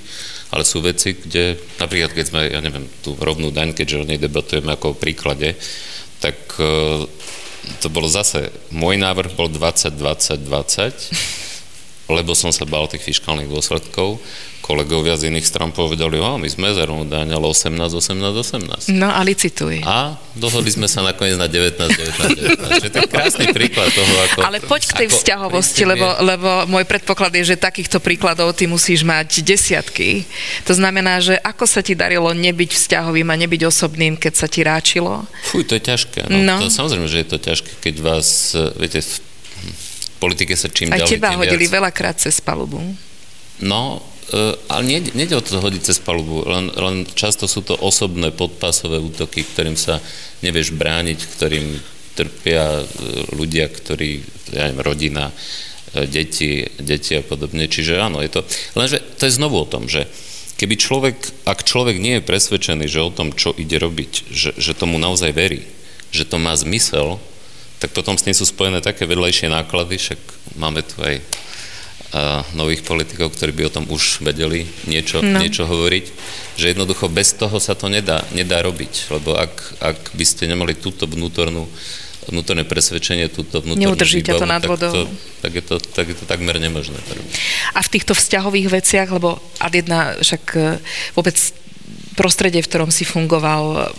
[0.49, 4.17] ale sú veci, kde, napríklad keď sme, ja neviem, tú rovnú daň, keďže o nej
[4.17, 5.53] debatujeme ako o príklade,
[6.17, 7.05] tak e,
[7.81, 11.44] to bolo zase, môj návrh bol 20-20-20
[12.05, 14.21] lebo som sa bál tých fiskálnych dôsledkov.
[14.65, 18.97] Kolegovia z iných stran povedali, že my sme zrovna daň, ale 18, 18, 18.
[18.97, 19.85] No a licituj.
[19.85, 22.81] A dohodli sme sa nakoniec na 19, 19, 19.
[22.81, 24.37] Čiže to je krásny príklad toho, ako...
[24.41, 29.05] Ale poď k tej vzťahovosti, lebo, lebo môj predpoklad je, že takýchto príkladov ty musíš
[29.05, 30.25] mať desiatky.
[30.65, 34.65] To znamená, že ako sa ti darilo nebyť vzťahovým a nebyť osobným, keď sa ti
[34.65, 35.29] ráčilo?
[35.45, 36.25] Fuj, to je ťažké.
[36.25, 36.41] No.
[36.41, 36.65] no.
[36.65, 39.05] To, samozrejme, že je to ťažké, keď vás, viete,
[40.25, 41.77] politike sa čím ďalej, teba hodili viac...
[41.77, 42.81] veľakrát cez palubu.
[43.61, 44.01] No,
[44.33, 48.33] uh, ale nejde, nejde o to hodiť cez palubu, len, len často sú to osobné
[48.33, 50.01] podpásové útoky, ktorým sa
[50.41, 51.77] nevieš brániť, ktorým
[52.17, 52.87] trpia uh,
[53.37, 57.69] ľudia, ktorí, ja neviem, rodina, uh, deti, deti a podobne.
[57.69, 58.41] Čiže áno, je to...
[58.73, 60.09] Lenže to je znovu o tom, že
[60.55, 64.71] keby človek, ak človek nie je presvedčený, že o tom, čo ide robiť, že, že
[64.73, 65.67] tomu naozaj verí,
[66.15, 67.19] že to má zmysel,
[67.79, 70.19] tak potom s tým sú spojené také vedlejšie náklady, však
[70.55, 71.19] máme tu aj
[72.55, 75.35] nových politikov, ktorí by o tom už vedeli niečo, no.
[75.35, 76.05] niečo hovoriť,
[76.55, 80.77] že jednoducho bez toho sa to nedá, nedá robiť, lebo ak, ak by ste nemali
[80.79, 81.67] túto vnútornú
[82.25, 84.89] vnútorné presvedčenie, túto vnútornú Neudržíte výbavu, to nad vodou.
[84.89, 85.01] Tak, to,
[85.45, 86.97] tak, je to, tak je to takmer nemožné.
[87.77, 90.81] A v týchto vzťahových veciach, lebo ad jedna však e,
[91.13, 91.37] vôbec
[92.17, 93.93] prostredie, v ktorom si fungoval,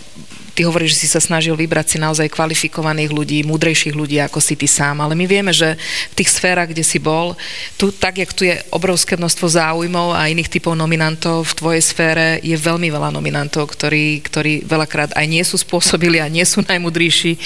[0.57, 4.57] ty hovoríš, že si sa snažil vybrať si naozaj kvalifikovaných ľudí, múdrejších ľudí ako si
[4.57, 5.77] ty sám, ale my vieme, že
[6.09, 7.37] v tých sférach, kde si bol,
[7.77, 12.41] tu, tak, jak tu je obrovské množstvo záujmov a iných typov nominantov, v tvojej sfére
[12.41, 17.37] je veľmi veľa nominantov, ktorí, ktorí veľakrát aj nie sú spôsobili a nie sú najmudrejší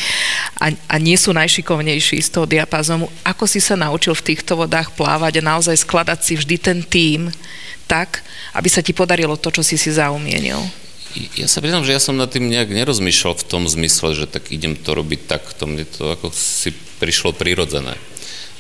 [0.55, 3.11] a, a nie sú najšikovnejší z toho diapazomu.
[3.27, 7.27] Ako si sa naučil v týchto vodách plávať a naozaj skladať si vždy ten tím
[7.91, 8.23] tak,
[8.55, 10.80] aby sa ti podarilo to, čo si si zaumienil?
[11.35, 14.51] Ja sa priznám, že ja som nad tým nejak nerozmýšľal v tom zmysle, že tak
[14.51, 15.67] idem to robiť takto.
[15.67, 17.99] Mne to ako si prišlo prirodzené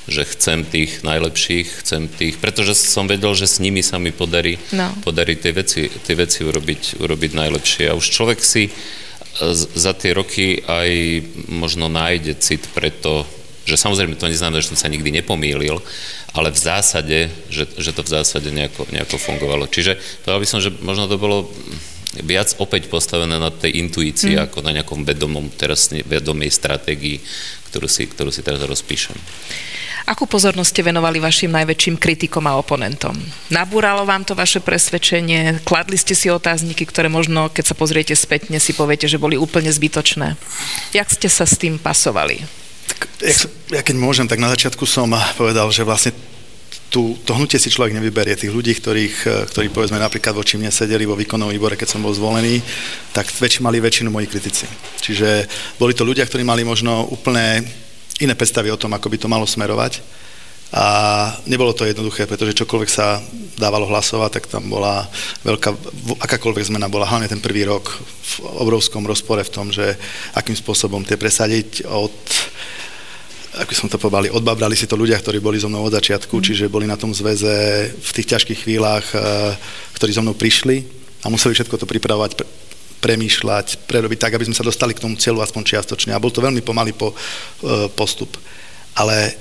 [0.09, 4.57] že chcem tých najlepších, chcem tých, pretože som vedel, že s nimi sa mi podarí,
[4.73, 4.89] no.
[5.05, 7.85] podarí tie veci, tie veci urobiť, urobiť najlepšie.
[7.85, 8.71] A už človek si e,
[9.53, 10.89] za tie roky aj
[11.53, 13.29] možno nájde cit pre to,
[13.69, 15.77] že samozrejme to neznamená, že som sa nikdy nepomýlil,
[16.33, 19.69] ale v zásade, že, že to v zásade nejako, nejako fungovalo.
[19.69, 21.45] Čiže povedal by som, že možno to bolo
[22.19, 24.51] viac opäť postavené na tej intuícii, mm.
[24.51, 27.23] ako na nejakom vedomom, teraz vedomej stratégii,
[27.71, 29.15] ktorú si, ktorú si teraz rozpíšem.
[30.09, 33.13] Akú pozornosť ste venovali vašim najväčším kritikom a oponentom?
[33.53, 35.61] Nabúralo vám to vaše presvedčenie?
[35.61, 39.69] Kladli ste si otázniky, ktoré možno, keď sa pozriete spätne, si poviete, že boli úplne
[39.69, 40.35] zbytočné?
[40.91, 42.43] Jak ste sa s tým pasovali?
[43.71, 46.11] ja keď môžem, tak na začiatku som povedal, že vlastne
[46.91, 48.35] tú, to hnutie si človek nevyberie.
[48.35, 52.03] Tých ľudí, ktorých, e, ktorí povedzme napríklad voči mne sedeli vo výkonnom výbore, keď som
[52.03, 52.59] bol zvolený,
[53.15, 54.67] tak väč, mali väčšinu moji kritici.
[54.99, 55.47] Čiže
[55.79, 57.63] boli to ľudia, ktorí mali možno úplne
[58.19, 60.03] iné predstavy o tom, ako by to malo smerovať
[60.71, 60.83] A
[61.51, 63.19] nebolo to jednoduché, pretože čokoľvek sa
[63.59, 65.03] dávalo hlasovať, tak tam bola
[65.43, 65.75] veľká,
[66.23, 68.33] akákoľvek zmena bola, hlavne ten prvý rok v
[68.63, 69.99] obrovskom rozpore v tom, že
[70.31, 72.15] akým spôsobom tie presadiť od
[73.51, 76.43] ako som to povedal, odbabrali si to ľudia, ktorí boli so mnou od začiatku, mm.
[76.43, 79.17] čiže boli na tom zväze v tých ťažkých chvíľach, e,
[79.99, 80.87] ktorí so mnou prišli
[81.23, 82.47] a museli všetko to pripravovať,
[83.03, 86.15] premýšľať, prerobiť tak, aby sme sa dostali k tomu cieľu aspoň čiastočne.
[86.15, 87.15] A bol to veľmi pomalý po, e,
[87.91, 88.39] postup.
[88.95, 89.35] Ale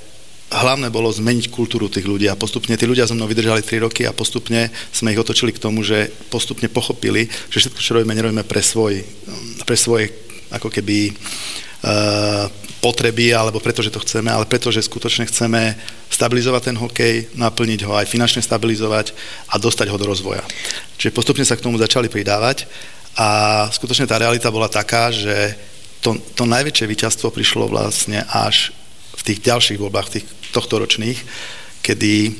[0.51, 4.03] hlavné bolo zmeniť kultúru tých ľudí a postupne tí ľudia so mnou vydržali 3 roky
[4.03, 8.43] a postupne sme ich otočili k tomu, že postupne pochopili, že všetko, čo robíme, nerobíme
[8.43, 9.07] pre, svoj,
[9.63, 10.11] pre svoje
[10.51, 11.15] ako keby
[12.81, 15.76] potreby alebo preto, že to chceme, ale preto, že skutočne chceme
[16.09, 19.12] stabilizovať ten hokej, naplniť ho aj finančne stabilizovať
[19.53, 20.45] a dostať ho do rozvoja.
[20.97, 22.64] Čiže postupne sa k tomu začali pridávať
[23.16, 25.57] a skutočne tá realita bola taká, že
[26.01, 28.72] to, to najväčšie víťazstvo prišlo vlastne až
[29.16, 31.20] v tých ďalších voľbách, v tých tohto ročných,
[31.85, 32.33] kedy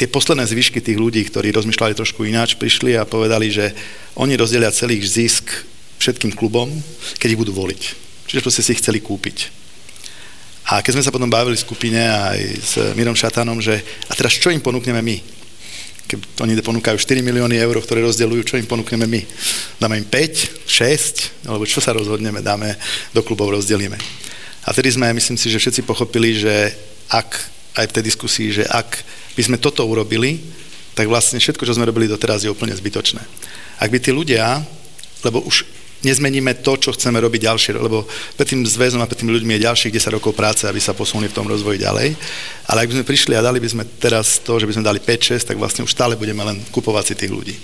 [0.00, 3.76] tie posledné zvyšky tých ľudí, ktorí rozmýšľali trošku ináč, prišli a povedali, že
[4.16, 5.68] oni rozdelia celý zisk
[6.00, 6.72] všetkým klubom,
[7.20, 8.09] keď ich budú voliť.
[8.30, 9.50] Čiže proste si ich chceli kúpiť.
[10.70, 14.38] A keď sme sa potom bavili v skupine aj s Mirom Šatanom, že a teraz
[14.38, 15.18] čo im ponúkneme my?
[16.06, 19.20] Keď oni ponúkajú 4 milióny eur, ktoré rozdeľujú, čo im ponúkneme my?
[19.82, 22.78] Dáme im 5, 6, alebo čo sa rozhodneme, dáme
[23.10, 23.98] do klubov, rozdelíme.
[24.62, 26.70] A tedy sme, myslím si, že všetci pochopili, že
[27.10, 27.30] ak,
[27.82, 29.02] aj v tej diskusii, že ak
[29.34, 30.38] by sme toto urobili,
[30.94, 33.22] tak vlastne všetko, čo sme robili doteraz, je úplne zbytočné.
[33.82, 34.62] Ak by tí ľudia,
[35.26, 35.66] lebo už
[36.02, 39.66] nezmeníme to, čo chceme robiť ďalšie, lebo pred tým zväzom a pred tými ľuďmi je
[39.68, 42.16] ďalších 10 rokov práce, aby sa posunuli v tom rozvoji ďalej.
[42.68, 45.00] Ale ak by sme prišli a dali by sme teraz to, že by sme dali
[45.02, 47.54] 5-6, tak vlastne už stále budeme len kupovať si tých ľudí.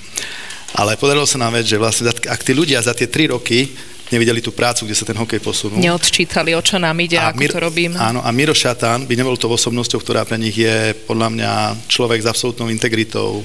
[0.77, 3.73] Ale podarilo sa nám vec, že vlastne ak tí ľudia za tie 3 roky
[4.13, 5.83] nevideli tú prácu, kde sa ten hokej posunul.
[5.83, 7.93] Neodčítali, o čo nám ide, a ako Mir- to robím.
[7.99, 11.51] Áno, a Miro Šatán by nebol to osobnosťou, ktorá pre nich je podľa mňa
[11.91, 13.43] človek s absolútnou integritou,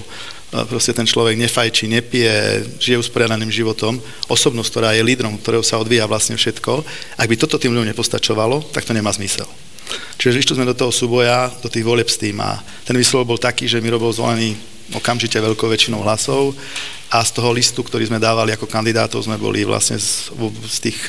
[0.51, 2.33] proste ten človek nefajčí, nepije,
[2.75, 3.95] žije usporiadaným životom,
[4.27, 6.83] osobnosť, ktorá je lídrom, ktorého sa odvíja vlastne všetko,
[7.15, 9.47] ak by toto tým ľuďom nepostačovalo, tak to nemá zmysel.
[10.19, 13.39] Čiže išli sme do toho súboja, do tých volieb s tým a ten výsledok bol
[13.39, 14.55] taký, že Miro bol zvolený
[14.91, 16.51] okamžite veľkou väčšinou hlasov
[17.11, 20.31] a z toho listu, ktorý sme dávali ako kandidátov, sme boli vlastne z,
[20.67, 20.99] z tých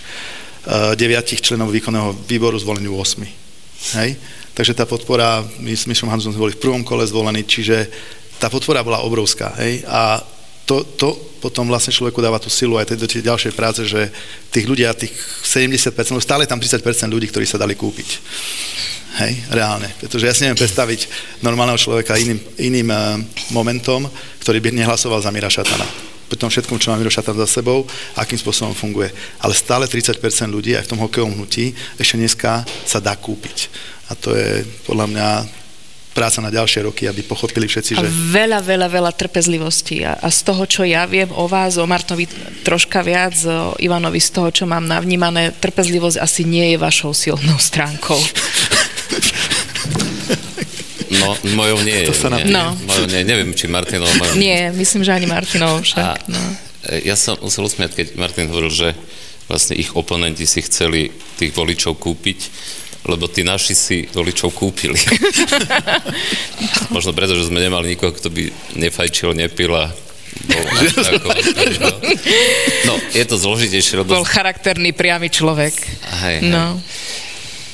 [0.67, 3.99] uh, deviatich členov výkonného výboru zvolení 8.
[3.99, 4.11] Hej?
[4.53, 7.91] Takže tá podpora, my s Mišom Hanzom sme boli v prvom kole zvolení, čiže
[8.39, 9.53] tá podpora bola obrovská.
[9.61, 9.85] Hej?
[9.89, 10.23] A
[10.63, 11.09] to, to
[11.43, 14.09] potom vlastne človeku dáva tú silu aj do tej ďalšej práce, že
[14.55, 15.13] tých ľudia, tých
[15.43, 15.91] 70%,
[16.23, 16.81] stále tam 30%
[17.11, 18.09] ľudí, ktorí sa dali kúpiť.
[19.13, 19.93] Hej, reálne.
[20.01, 21.05] Pretože ja si neviem predstaviť
[21.45, 23.21] normálneho človeka iným, iným uh,
[23.53, 24.09] momentom,
[24.41, 25.85] ktorý by nehlasoval za Mira Šatana.
[26.33, 27.85] Pri tom všetkom, čo má Miro Šatan za sebou,
[28.17, 29.13] akým spôsobom funguje.
[29.37, 30.17] Ale stále 30%
[30.49, 33.69] ľudí aj v tom hokejovom hnutí ešte dneska sa dá kúpiť.
[34.09, 35.29] A to je podľa mňa
[36.13, 38.05] práca na ďalšie roky, aby pochopili všetci, že...
[38.05, 40.05] A veľa, veľa, veľa trpezlivosti.
[40.05, 42.29] A, a z toho, čo ja viem o vás, o Martovi
[42.63, 47.57] troška viac, o Ivanovi z toho, čo mám navnímané, trpezlivosť asi nie je vašou silnou
[47.57, 48.21] stránkou.
[51.13, 52.09] No, mojou nie je.
[52.09, 52.41] To sa nám...
[52.45, 52.73] nie, no.
[52.89, 54.35] Mojou nie, neviem, či Martinov mojou...
[54.37, 56.03] Nie, myslím, že ani Martinov však.
[56.03, 56.43] A, no.
[56.89, 58.89] E, ja som musel usmiať, keď Martin hovoril, že
[59.47, 62.39] vlastne ich oponenti si chceli tých voličov kúpiť,
[63.03, 64.99] lebo tí naši si voličov kúpili.
[66.95, 68.49] Možno preto, že sme nemali nikoho, kto by
[68.79, 69.91] nefajčil, nepil a
[70.43, 70.65] bol
[71.13, 71.29] ako,
[72.89, 74.01] no, je to zložitejšie.
[74.03, 74.17] Lebo...
[74.17, 75.75] Bol charakterný, priamy človek.
[76.25, 76.79] Hej, no.
[76.79, 77.21] hej.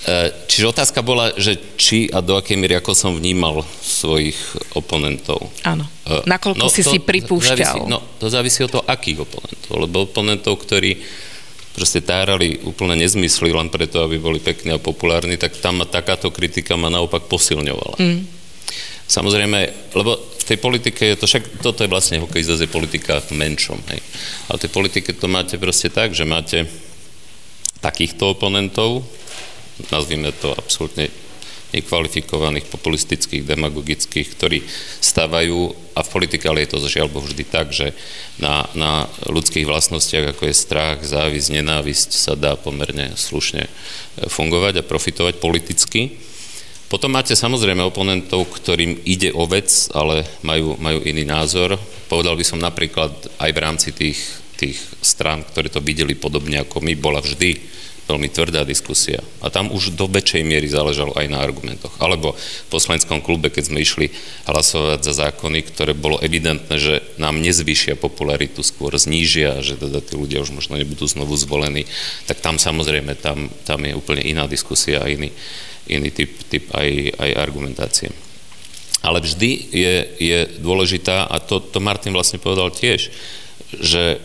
[0.08, 4.36] E, čiže otázka bola, že či a do akej miery, ako som vnímal svojich
[4.72, 5.52] oponentov.
[5.68, 5.84] Áno.
[6.08, 7.56] E, Nakoľko no, si si pripúšťal.
[7.60, 9.74] Závisí, no, to závisí od toho, akých oponentov.
[9.76, 10.96] Lebo oponentov, ktorí
[11.78, 16.74] proste tárali úplne nezmysly len preto, aby boli pekní a populárni, tak tam takáto kritika
[16.74, 18.02] ma naopak posilňovala.
[18.02, 18.26] Mm.
[19.06, 19.58] Samozrejme,
[19.94, 23.78] lebo v tej politike je to však, toto je vlastne hokej zase politika v menšom,
[23.94, 24.02] hej.
[24.50, 26.66] Ale v tej politike to máte proste tak, že máte
[27.78, 29.06] takýchto oponentov,
[29.94, 31.08] nazvime to absolútne
[31.68, 34.64] nekvalifikovaných, populistických, demagogických, ktorí
[35.04, 37.92] stávajú, a v politike ale je to žiaľ Bohu vždy tak, že
[38.40, 43.70] na, na ľudských vlastnostiach, ako je strach, závisť, nenávisť, sa dá pomerne slušne e,
[44.30, 46.16] fungovať a profitovať politicky.
[46.88, 51.76] Potom máte samozrejme oponentov, ktorým ide o vec, ale majú, majú iný názor.
[52.08, 54.16] Povedal by som napríklad aj v rámci tých,
[54.56, 57.60] tých strán, ktoré to videli podobne ako my, bola vždy
[58.08, 59.20] veľmi tvrdá diskusia.
[59.44, 61.92] A tam už do väčšej miery záležalo aj na argumentoch.
[62.00, 64.08] Alebo v poslaneckom klube, keď sme išli
[64.48, 70.16] hlasovať za zákony, ktoré bolo evidentné, že nám nezvýšia popularitu, skôr znížia, že teda tí
[70.16, 71.84] ľudia už možno nebudú znovu zvolení,
[72.24, 75.28] tak tam samozrejme, tam, tam je úplne iná diskusia a iný,
[75.84, 78.08] iný typ, typ aj, aj argumentácie.
[79.04, 83.12] Ale vždy je, je dôležitá, a to, to Martin vlastne povedal tiež,
[83.78, 84.18] že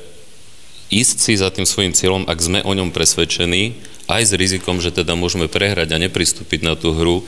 [0.93, 3.73] ísť si za tým svojim cieľom, ak sme o ňom presvedčení,
[4.05, 7.23] aj s rizikom, že teda môžeme prehrať a nepristúpiť na tú hru,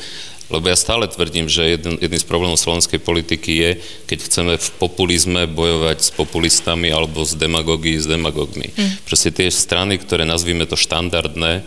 [0.45, 3.71] lebo ja stále tvrdím, že jeden, jeden z problémov slovenskej politiky je,
[4.05, 8.69] keď chceme v populizme bojovať s populistami alebo s demagógií s demagógmi.
[8.69, 8.91] Mm.
[9.09, 11.65] Proste tie strany, ktoré nazvíme to štandardné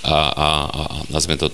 [0.00, 0.82] a, a, a
[1.12, 1.52] nazvime to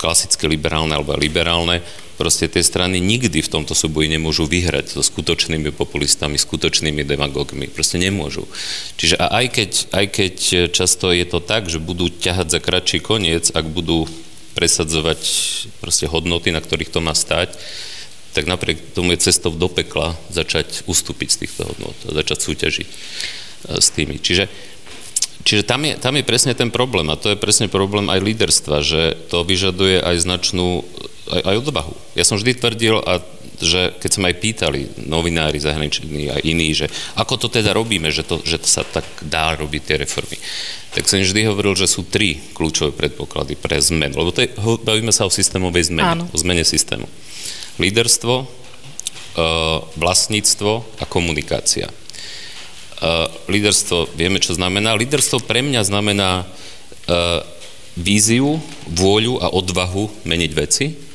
[0.00, 1.84] klasicky liberálne alebo liberálne,
[2.16, 7.68] proste tie strany nikdy v tomto súboji nemôžu vyhrať so skutočnými populistami, skutočnými demagógmi.
[7.68, 8.48] Proste nemôžu.
[8.96, 10.36] Čiže a aj keď, aj keď
[10.72, 14.08] často je to tak, že budú ťahať za kratší koniec, ak budú
[14.56, 15.20] presadzovať
[15.80, 17.56] proste hodnoty, na ktorých to má stať,
[18.36, 22.88] tak napriek tomu je cestou do pekla začať ustúpiť z týchto hodnot a začať súťažiť
[22.88, 22.96] e,
[23.82, 24.22] s tými.
[24.22, 24.46] Čiže,
[25.44, 28.84] čiže tam, je, tam je presne ten problém a to je presne problém aj líderstva,
[28.84, 30.84] že to vyžaduje aj značnú
[31.30, 31.94] aj, aj odvahu.
[32.18, 33.22] Ja som vždy tvrdil, a
[33.60, 38.24] že keď sme aj pýtali novinári zahraniční a iní, že ako to teda robíme, že
[38.24, 40.40] to, že to sa tak dá robiť tie reformy,
[40.96, 44.16] tak som vždy hovoril, že sú tri kľúčové predpoklady pre zmenu.
[44.16, 44.50] Lebo to je,
[44.82, 46.24] bavíme sa o systémovej zmene, Áno.
[46.32, 47.06] o zmene systému.
[47.78, 48.46] Líderstvo, e,
[49.94, 51.92] vlastníctvo a komunikácia.
[53.00, 54.94] E, líderstvo, vieme, čo znamená.
[54.94, 56.44] Líderstvo pre mňa znamená e,
[57.96, 61.10] víziu, vôľu a odvahu meniť veci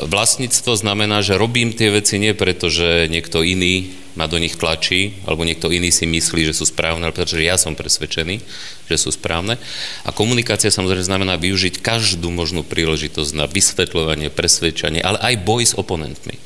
[0.00, 5.20] Vlastníctvo znamená, že robím tie veci nie preto, že niekto iný ma do nich tlačí,
[5.28, 8.40] alebo niekto iný si myslí, že sú správne, ale pretože ja som presvedčený,
[8.88, 9.60] že sú správne.
[10.08, 15.76] A komunikácia samozrejme znamená využiť každú možnú príležitosť na vysvetľovanie, presvedčanie, ale aj boj s
[15.76, 16.40] oponentmi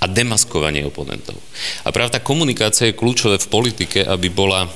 [0.00, 1.36] a demaskovanie oponentov.
[1.84, 4.68] A práve tá komunikácia je kľúčové v politike, aby bola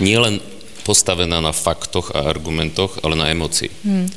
[0.00, 0.40] nielen
[0.82, 3.70] postavená na faktoch a argumentoch, ale na emocii.
[3.84, 4.08] Hmm.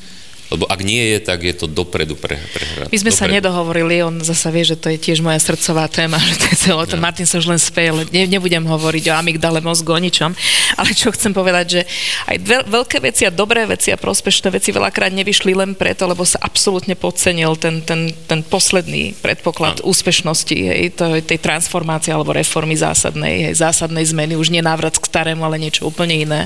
[0.54, 2.86] Lebo ak nie je, tak je to dopredu pre, prehra.
[2.86, 3.18] My sme dopredu.
[3.18, 6.58] sa nedohovorili, on zasa vie, že to je tiež moja srdcová téma, že to je
[6.70, 10.30] celé, ten Martin sa už len spejel, ne, nebudem hovoriť o amygdale mozgu, o ničom,
[10.80, 11.82] ale čo chcem povedať, že
[12.30, 16.22] aj dve, veľké veci a dobré veci a prospešné veci veľakrát nevyšli len preto, lebo
[16.22, 19.90] sa absolútne podcenil ten, ten, ten posledný predpoklad Áno.
[19.90, 25.10] úspešnosti hej, to, tej transformácie alebo reformy zásadnej, hej, zásadnej zmeny, už nie návrat k
[25.10, 26.46] starému, ale niečo úplne iné.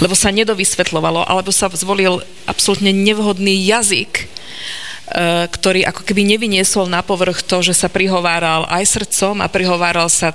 [0.00, 4.26] Lebo sa nedovysvetľovalo, alebo sa zvolil absolútne nevhodný nevhodný jazyk, e,
[5.50, 10.30] ktorý ako keby nevyniesol na povrch to, že sa prihováral aj srdcom a prihováral sa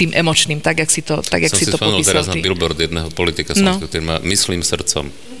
[0.00, 2.40] tým emočným, tak, jak si to, tak, jak Som si, si to popísal teraz ty.
[2.40, 3.76] na billboard jedného politika no.
[3.76, 5.12] ktorý má myslím srdcom.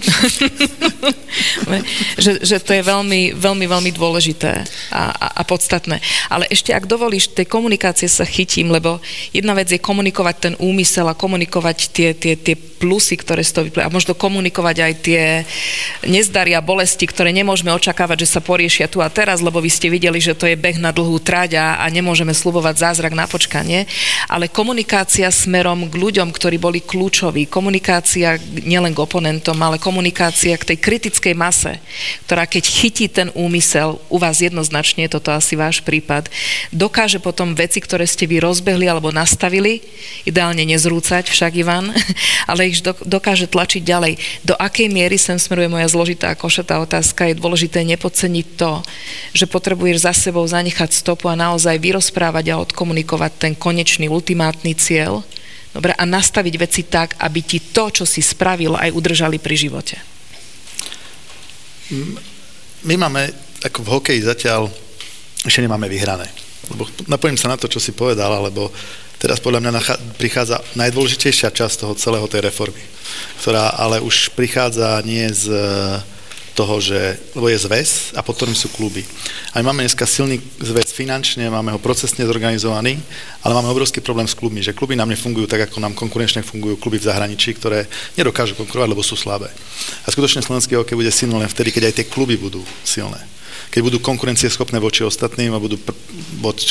[2.24, 6.00] že, že to je veľmi, veľmi, veľmi dôležité a, a, a podstatné.
[6.28, 9.00] Ale ešte, ak dovolíš, tej komunikácie sa chytím, lebo
[9.32, 13.64] jedna vec je komunikovať ten úmysel a komunikovať tie, tie, tie plusy, ktoré z toho
[13.68, 13.88] vyplývajú.
[13.88, 15.22] A možno komunikovať aj tie
[16.08, 19.92] nezdary a bolesti, ktoré nemôžeme očakávať, že sa poriešia tu a teraz, lebo vy ste
[19.92, 23.84] videli, že to je beh na dlhú trať a, a nemôžeme slubovať zázrak na počkanie.
[24.26, 28.36] Ale komunikácia smerom k ľuďom, ktorí boli kľúčoví, komunikácia
[28.66, 31.78] nielen k oponentom, ale komunikácia k tej kritickej mase,
[32.26, 36.28] ktorá keď chytí ten úmysel, u vás jednoznačne, toto asi váš prípad,
[36.74, 39.80] dokáže potom veci, ktoré ste vy rozbehli alebo nastavili,
[40.26, 41.94] ideálne nezrúcať však Ivan,
[42.50, 44.14] ale ich dokáže tlačiť ďalej.
[44.42, 48.82] Do akej miery sem smeruje moja zložitá a košetá otázka, je dôležité nepodceniť to,
[49.32, 54.10] že potrebuješ za sebou zanechať stopu a naozaj vyrozprávať a odkomunikovať ten konečný,
[54.40, 55.20] ultimátny cieľ,
[55.70, 60.02] Dobre, a nastaviť veci tak, aby ti to, čo si spravil, aj udržali pri živote.
[62.82, 63.30] My máme,
[63.62, 64.66] ako v hokeji zatiaľ,
[65.46, 66.26] ešte nemáme vyhrané.
[66.74, 68.74] Lebo napojím sa na to, čo si povedal, lebo
[69.22, 69.70] teraz podľa mňa
[70.18, 72.82] prichádza najdôležitejšia časť toho celého tej reformy,
[73.38, 75.54] ktorá ale už prichádza nie z
[76.54, 79.06] toho, že, lebo je zväz a potom sú kluby.
[79.54, 82.98] A my máme dneska silný zväz finančne, máme ho procesne zorganizovaný,
[83.40, 86.76] ale máme obrovský problém s klubmi, že kluby nám nefungujú tak, ako nám konkurenčne fungujú
[86.76, 87.86] kluby v zahraničí, ktoré
[88.18, 89.48] nedokážu konkurovať, lebo sú slabé.
[90.04, 93.18] A skutočne slovenský hokej bude silný len vtedy, keď aj tie kluby budú silné
[93.70, 95.94] keď budú konkurencieschopné voči ostatným a budú pr-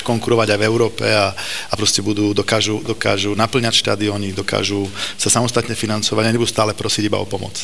[0.03, 1.31] konkurovať aj v Európe a,
[1.71, 4.83] a proste budú, dokážu, dokážu naplňať štadióny, dokážu
[5.15, 7.55] sa samostatne financovať a nebudú stále prosiť iba o pomoc.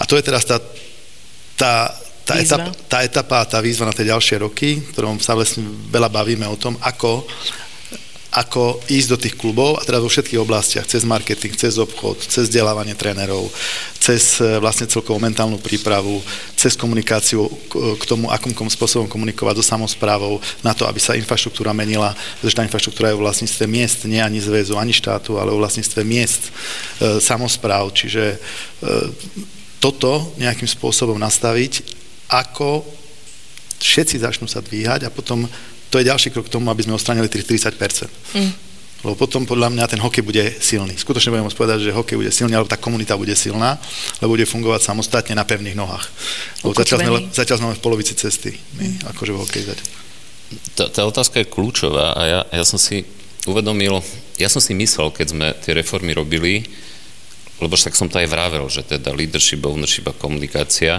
[0.00, 0.56] A to je teraz tá
[1.62, 1.94] tá,
[2.26, 5.62] tá, etapa, tá etapa a tá výzva na tie ďalšie roky, v ktorom sa vlastne
[5.94, 7.22] veľa bavíme o tom, ako,
[8.34, 12.50] ako ísť do tých klubov a teda vo všetkých oblastiach, cez marketing, cez obchod, cez
[12.50, 13.46] vzdelávanie trénerov,
[13.94, 16.18] cez e, vlastne celkovú mentálnu prípravu,
[16.58, 22.10] cez komunikáciu k tomu, akým spôsobom komunikovať so samozprávou, na to, aby sa infraštruktúra menila,
[22.42, 26.02] pretože tá infraštruktúra je v vlastníctve miest, nie ani zväzu, ani štátu, ale v vlastníctve
[26.02, 26.50] miest,
[26.98, 29.42] e, samozpráv, čiže e,
[29.82, 31.82] toto nejakým spôsobom nastaviť
[32.30, 32.86] ako
[33.82, 35.42] všetci začnú sa dvíhať a potom
[35.90, 38.08] to je ďalší krok k tomu, aby sme odstránili tých 30%.
[38.38, 38.52] Mm.
[39.02, 40.94] Lebo potom podľa mňa ten hokej bude silný.
[40.94, 43.74] Skutočne budem môcť povedať, že hokej bude silný, alebo tá komunita bude silná,
[44.22, 46.06] lebo bude fungovať samostatne na pevných nohách.
[46.62, 49.10] Lebo zatiaľ sme, zatiaľ sme v polovici cesty, my, mm.
[49.10, 49.88] akože v hokeji zatiaľ.
[50.78, 53.02] Tá, tá otázka je kľúčová a ja, ja som si
[53.50, 53.98] uvedomil,
[54.38, 56.62] ja som si myslel, keď sme tie reformy robili,
[57.62, 60.98] lebo však som to aj vravel, že teda leadership, ownership a komunikácia,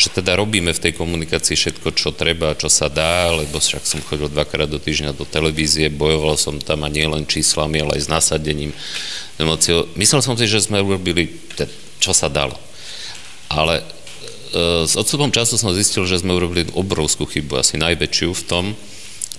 [0.00, 4.00] že teda robíme v tej komunikácii všetko, čo treba, čo sa dá, lebo však som
[4.00, 8.08] chodil dvakrát do týždňa do televízie, bojoval som tam a nie len číslami, ale aj
[8.08, 8.72] s nasadením
[9.36, 9.84] emóciou.
[10.00, 11.36] Myslel som si, že sme urobili,
[12.00, 12.56] čo sa dalo.
[13.52, 18.46] Ale e, s odstupom času som zistil, že sme urobili obrovskú chybu, asi najväčšiu v
[18.48, 18.64] tom,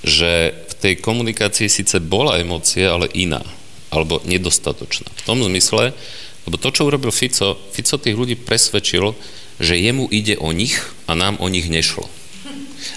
[0.05, 3.41] že v tej komunikácii síce bola emócia, ale iná,
[3.89, 5.09] alebo nedostatočná.
[5.09, 5.97] V tom zmysle,
[6.47, 9.13] lebo to, čo urobil Fico, Fico tých ľudí presvedčil,
[9.61, 12.09] že jemu ide o nich a nám o nich nešlo.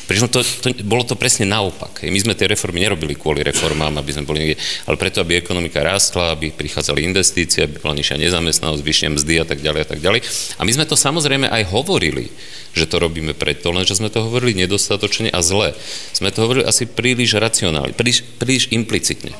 [0.08, 2.04] Pričom to, to, bolo to presne naopak.
[2.08, 4.56] My sme tie reformy nerobili kvôli reformám, aby sme boli niekde,
[4.88, 9.46] ale preto, aby ekonomika rástla, aby prichádzali investície, aby bola nižšia nezamestnanosť, vyššie mzdy a
[9.48, 10.20] tak ďalej a tak ďalej.
[10.56, 12.32] A my sme to samozrejme aj hovorili,
[12.72, 15.76] že to robíme preto, lenže sme to hovorili nedostatočne a zle.
[16.16, 19.36] Sme to hovorili asi príliš racionálne, príliš, príliš implicitne.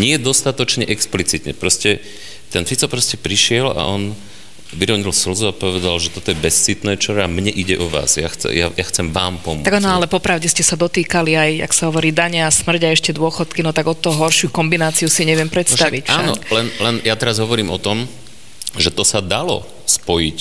[0.00, 1.52] Nie dostatočne explicitne.
[1.52, 2.00] Proste
[2.52, 4.12] ten Fico proste prišiel a on
[4.72, 8.28] vyronil slzu a povedal, že toto je bezcitné, čo a mne ide o vás, ja,
[8.28, 9.68] chce, ja, ja chcem vám pomôcť.
[9.68, 13.10] Tak no, ale popravde ste sa dotýkali aj, ak sa hovorí, dania, smrť a ešte
[13.12, 16.08] dôchodky, no tak o to horšiu kombináciu si neviem predstaviť.
[16.08, 18.08] No však, áno, len, len ja teraz hovorím o tom,
[18.80, 20.38] že to sa dalo spojiť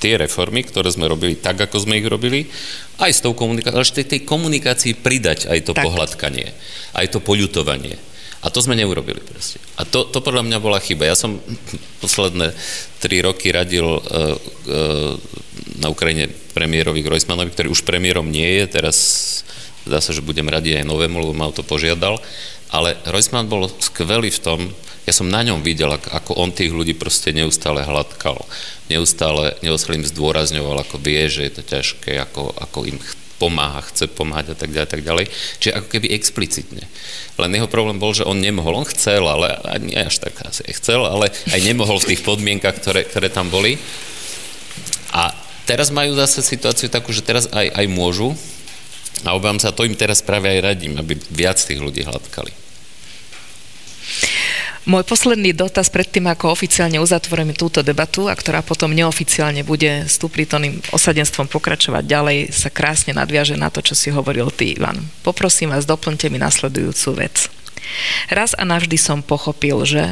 [0.00, 2.48] tie reformy, ktoré sme robili tak, ako sme ich robili,
[3.00, 5.84] aj s tou komunikáciou, ale tej, tej komunikácii pridať aj to tak.
[5.84, 6.48] pohľadkanie,
[6.96, 7.96] aj to poľutovanie.
[8.46, 9.58] A to sme neurobili proste.
[9.74, 11.10] A to, to podľa mňa bola chyba.
[11.10, 11.42] Ja som
[11.98, 12.54] posledné
[13.02, 15.12] tri roky radil uh, uh,
[15.82, 18.96] na Ukrajine premiérovi Grojsmanovi, ktorý už premiérom nie je, teraz
[19.82, 22.22] zdá sa, že budem radiť aj novému, lebo ma to požiadal.
[22.70, 24.60] Ale Rojsman bol skvelý v tom,
[25.06, 28.42] ja som na ňom videl, ako on tých ľudí proste neustále hladkal.
[28.90, 32.98] Neustále, neustále im zdôrazňoval, ako vie, že je to ťažké, ako, ako im
[33.36, 35.26] pomáha, chce pomáhať a tak ďalej, tak ďalej.
[35.60, 36.84] Čiže ako keby explicitne.
[37.36, 38.80] Len jeho problém bol, že on nemohol.
[38.80, 43.04] On chcel, ale nie až tak asi chcel, ale aj nemohol v tých podmienkach, ktoré,
[43.04, 43.76] ktoré tam boli.
[45.12, 45.32] A
[45.68, 48.32] teraz majú zase situáciu takú, že teraz aj, aj môžu.
[49.24, 52.65] A obávam sa, to im teraz práve aj radím, aby viac tých ľudí hladkali.
[54.86, 60.06] Môj posledný dotaz pred tým, ako oficiálne uzatvoríme túto debatu a ktorá potom neoficiálne bude
[60.06, 65.10] s tuplitoným osadenstvom pokračovať ďalej, sa krásne nadviaže na to, čo si hovoril ty, Ivan.
[65.26, 67.50] Poprosím vás, doplňte mi nasledujúcu vec.
[68.30, 70.06] Raz a navždy som pochopil, že...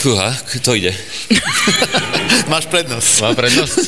[0.00, 0.96] Fúha, kto ide?
[2.52, 3.12] Máš prednosť.
[3.20, 3.84] Má prednosť?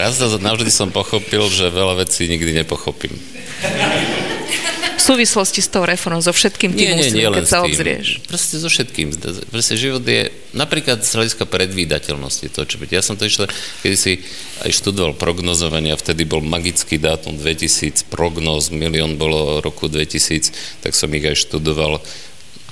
[0.00, 3.12] Raz a navždy som pochopil, že veľa vecí nikdy nepochopím
[5.04, 8.24] súvislosti s tou reformou, so všetkým tým nie, nie, nie keď sa obzrieš?
[8.24, 9.12] Proste so všetkým.
[9.52, 12.48] Proste život je napríklad z hľadiska predvídateľnosti.
[12.56, 13.52] To, čo ja som to išle,
[13.84, 14.12] kedy si
[14.64, 20.96] aj študoval prognozovanie a vtedy bol magický dátum 2000, prognoz, milión bolo roku 2000, tak
[20.96, 22.00] som ich aj študoval.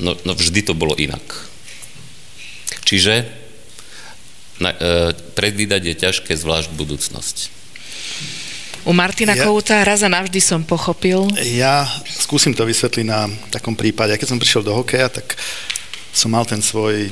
[0.00, 1.22] No, no vždy to bolo inak.
[2.88, 3.28] Čiže
[4.58, 7.61] na, e, predvídať je ťažké, zvlášť budúcnosť.
[8.82, 11.22] U Martina ja, Kouta raz a navždy som pochopil.
[11.54, 14.18] Ja skúsim to vysvetliť na takom prípade.
[14.18, 15.38] Keď som prišiel do hokeja, tak
[16.10, 17.08] som mal ten svoj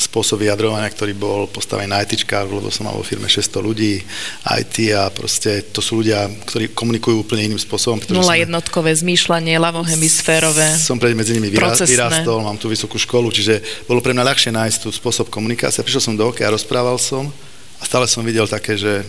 [0.00, 4.00] spôsob vyjadrovania, ktorý bol postavený na IT, lebo som mal vo firme 600 ľudí,
[4.48, 8.00] IT a proste to sú ľudia, ktorí komunikujú úplne iným spôsobom.
[8.08, 10.72] Nula jednotkové zmýšľanie, ľavohemisférové.
[10.80, 14.78] Som pred medzi nimi vyrastol, mám tú vysokú školu, čiže bolo pre mňa ľahšie nájsť
[14.80, 15.84] tú spôsob komunikácie.
[15.84, 17.28] Prišiel som do hokeja, rozprával som
[17.76, 19.04] a stále som videl také, že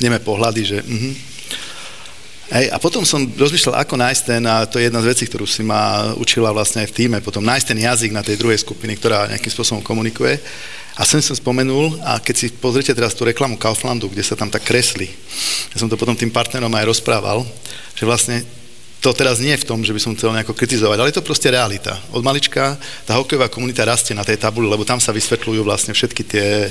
[0.00, 1.14] neme pohľady, že uh-huh.
[2.50, 5.46] Hej, a potom som rozmýšľal, ako nájsť ten, a to je jedna z vecí, ktorú
[5.46, 8.98] si ma učila vlastne aj v týme, potom nájsť ten jazyk na tej druhej skupiny,
[8.98, 10.34] ktorá nejakým spôsobom komunikuje.
[10.98, 14.50] A som som spomenul, a keď si pozrite teraz tú reklamu Kauflandu, kde sa tam
[14.50, 15.06] tak kresli,
[15.70, 17.46] ja som to potom tým partnerom aj rozprával,
[17.94, 18.42] že vlastne
[19.00, 21.24] to teraz nie je v tom, že by som chcel nejako kritizovať, ale je to
[21.24, 21.96] proste realita.
[22.12, 22.76] Od malička
[23.08, 26.68] tá hokejová komunita rastie na tej tabuli, lebo tam sa vysvetľujú vlastne všetky tie,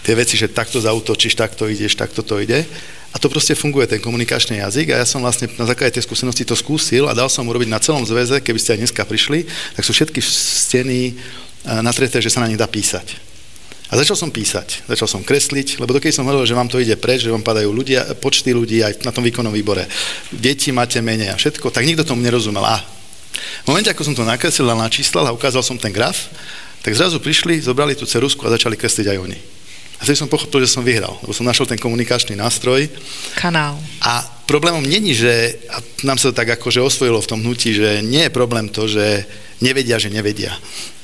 [0.00, 2.64] tie veci, že takto zautočíš, takto ideš, takto to ide.
[3.12, 4.96] A to proste funguje, ten komunikačný jazyk.
[4.96, 7.82] A ja som vlastne na základe tej skúsenosti to skúsil a dal som urobiť na
[7.82, 9.44] celom zväze, keby ste aj dneska prišli,
[9.76, 13.29] tak sú všetky steny eh, natreté, že sa na nich dá písať.
[13.90, 16.94] A začal som písať, začal som kresliť, lebo dokedy som hovoril, že vám to ide
[16.94, 19.90] preč, že vám padajú ľudia, počty ľudí aj na tom výkonnom výbore.
[20.30, 22.62] Deti máte menej a všetko, tak nikto tomu nerozumel.
[22.62, 22.78] A
[23.66, 26.30] v momente, ako som to nakreslil a načíslal a ukázal som ten graf,
[26.80, 29.38] Tak zrazu prišli, zobrali tú cerusku a začali kresliť aj oni.
[30.00, 32.88] A vtedy som pochopil, že som vyhral, lebo som našiel ten komunikačný nástroj.
[33.36, 33.76] Kanál.
[34.00, 38.00] A problémom není, že a nám sa to tak akože osvojilo v tom hnutí, že
[38.00, 39.28] nie je problém to, že
[39.60, 40.56] nevedia, že nevedia.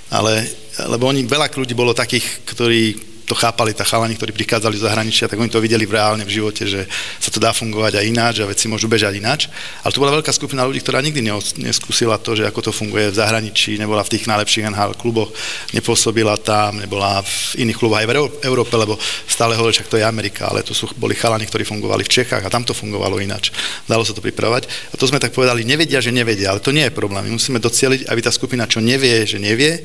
[0.09, 0.49] Ale,
[0.85, 5.27] lebo oni, veľa ľudí bolo takých, ktorí to chápali, tá chalani, ktorí prichádzali z zahraničia,
[5.27, 6.87] tak oni to videli v reálne v živote, že
[7.18, 9.51] sa to dá fungovať aj ináč a veci môžu bežať ináč.
[9.83, 11.27] Ale tu bola veľká skupina ľudí, ktorá nikdy
[11.59, 15.35] neskúsila to, že ako to funguje v zahraničí, nebola v tých najlepších NHL kluboch,
[15.74, 18.14] nepôsobila tam, nebola v iných kluboch aj v
[18.47, 18.95] Európe, lebo
[19.27, 22.47] stále hovorí, že to je Amerika, ale tu sú, boli chalani, ktorí fungovali v Čechách
[22.47, 23.51] a tam to fungovalo ináč.
[23.91, 24.95] Dalo sa to pripravať.
[24.95, 27.27] A to sme tak povedali, nevedia, že nevedia, ale to nie je problém.
[27.27, 29.83] My musíme docieliť, aby tá skupina, čo nevie, že nevie,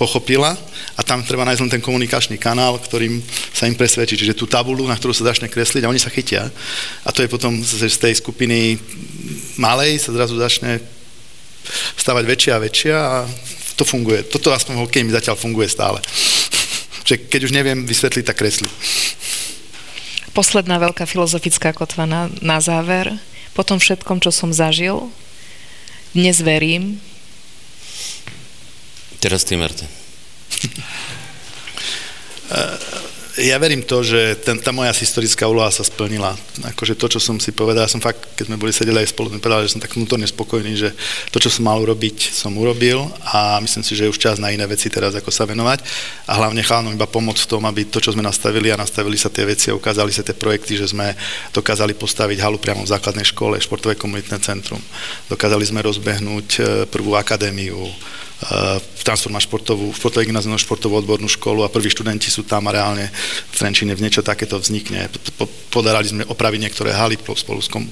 [0.00, 0.56] pochopila
[0.96, 3.22] a tam treba nájsť len ten komunikačný kanál, ktorým
[3.54, 4.18] sa im presvedčí.
[4.18, 6.48] Čiže tú tabulu, na ktorú sa začne kresliť a oni sa chytia.
[7.06, 8.80] A to je potom z tej skupiny
[9.60, 10.82] malej sa zrazu začne
[11.96, 13.16] stavať väčšia a väčšia a
[13.78, 14.26] to funguje.
[14.26, 16.02] Toto aspoň v mi zatiaľ funguje stále.
[17.08, 18.70] Že keď už neviem vysvetliť, tak kresli.
[20.32, 23.10] Posledná veľká filozofická kotva na, na záver.
[23.52, 25.12] Po tom všetkom, čo som zažil,
[26.16, 27.02] dnes verím,
[29.22, 29.86] Teraz ty, Marte.
[33.38, 36.34] ja verím to, že ten, tá moja historická úloha sa splnila.
[36.74, 39.30] Akože to, čo som si povedal, ja som fakt, keď sme boli sedeli aj spolu,
[39.30, 40.90] sme povedali, že som tak vnútorne spokojný, že
[41.30, 44.50] to, čo som mal urobiť, som urobil a myslím si, že je už čas na
[44.50, 45.86] iné veci teraz, ako sa venovať
[46.26, 49.30] a hlavne chlánom iba pomôcť v tom, aby to, čo sme nastavili a nastavili sa
[49.30, 51.14] tie veci a ukázali sa tie projekty, že sme
[51.54, 54.82] dokázali postaviť halu priamo v základnej škole, športové komunitné centrum.
[55.30, 56.60] Dokázali sme rozbehnúť e,
[56.90, 57.86] prvú akadémiu,
[59.02, 63.06] transforma športovú, športovú gymnázium, športovú odbornú školu a prví študenti sú tam a reálne
[63.50, 65.06] v Trenčine v niečo takéto vznikne.
[65.70, 67.86] Podarali sme opraviť niektoré haly spolu s kom,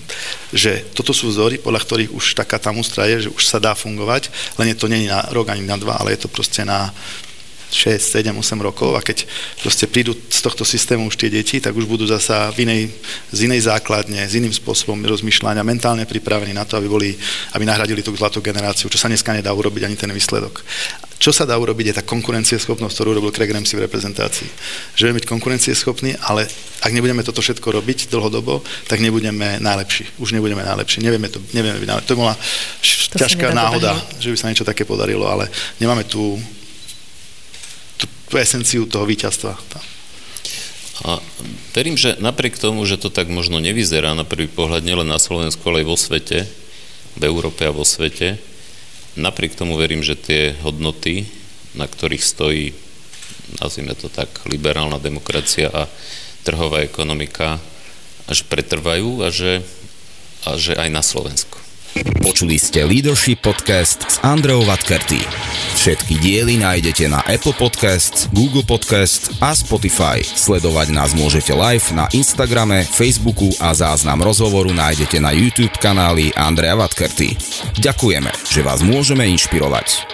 [0.51, 3.79] že toto sú vzory, podľa ktorých už taká tá mustra je, že už sa dá
[3.79, 6.91] fungovať, len je to není na rok ani na dva, ale je to proste na
[7.71, 9.25] 6, 7, 8 rokov a keď
[9.63, 12.83] proste prídu z tohto systému už tie deti, tak už budú zasa v inej,
[13.31, 17.11] z inej základne, s iným spôsobom rozmýšľania, mentálne pripravení na to, aby, boli,
[17.55, 20.67] aby nahradili tú zlatú generáciu, čo sa dneska nedá urobiť ani ten výsledok.
[21.21, 24.49] Čo sa dá urobiť je tá konkurencieschopnosť, ktorú robil Craig Ramsey v reprezentácii.
[24.97, 26.49] Že byť konkurencieschopní, ale
[26.81, 30.17] ak nebudeme toto všetko robiť dlhodobo, tak nebudeme najlepší.
[30.17, 31.05] Už nebudeme najlepší.
[31.05, 32.09] Nevieme to, nevieme byť najlepší.
[32.09, 32.35] To bola
[33.13, 36.41] to ťažká náhoda, že by sa niečo také podarilo, ale nemáme tu
[38.31, 39.59] tú esenciu toho víťazstva.
[41.01, 41.19] A
[41.75, 45.65] verím, že napriek tomu, že to tak možno nevyzerá na prvý pohľad nielen na Slovensku,
[45.67, 46.39] ale aj vo svete,
[47.19, 48.39] v Európe a vo svete,
[49.19, 51.27] napriek tomu verím, že tie hodnoty,
[51.75, 52.77] na ktorých stojí,
[53.59, 55.91] nazvime to tak, liberálna demokracia a
[56.47, 57.59] trhová ekonomika,
[58.29, 59.65] až pretrvajú a že,
[60.47, 61.70] a že aj na Slovensku.
[62.21, 65.19] Počuli ste Leadership Podcast s Andreou Vatkerty.
[65.75, 70.23] Všetky diely nájdete na Apple Podcasts, Google Podcasts a Spotify.
[70.23, 76.79] Sledovať nás môžete live na Instagrame, Facebooku a záznam rozhovoru nájdete na YouTube kanáli Andrea
[76.79, 77.35] Vatkerty.
[77.81, 80.07] Ďakujeme, že vás môžeme inšpirovať.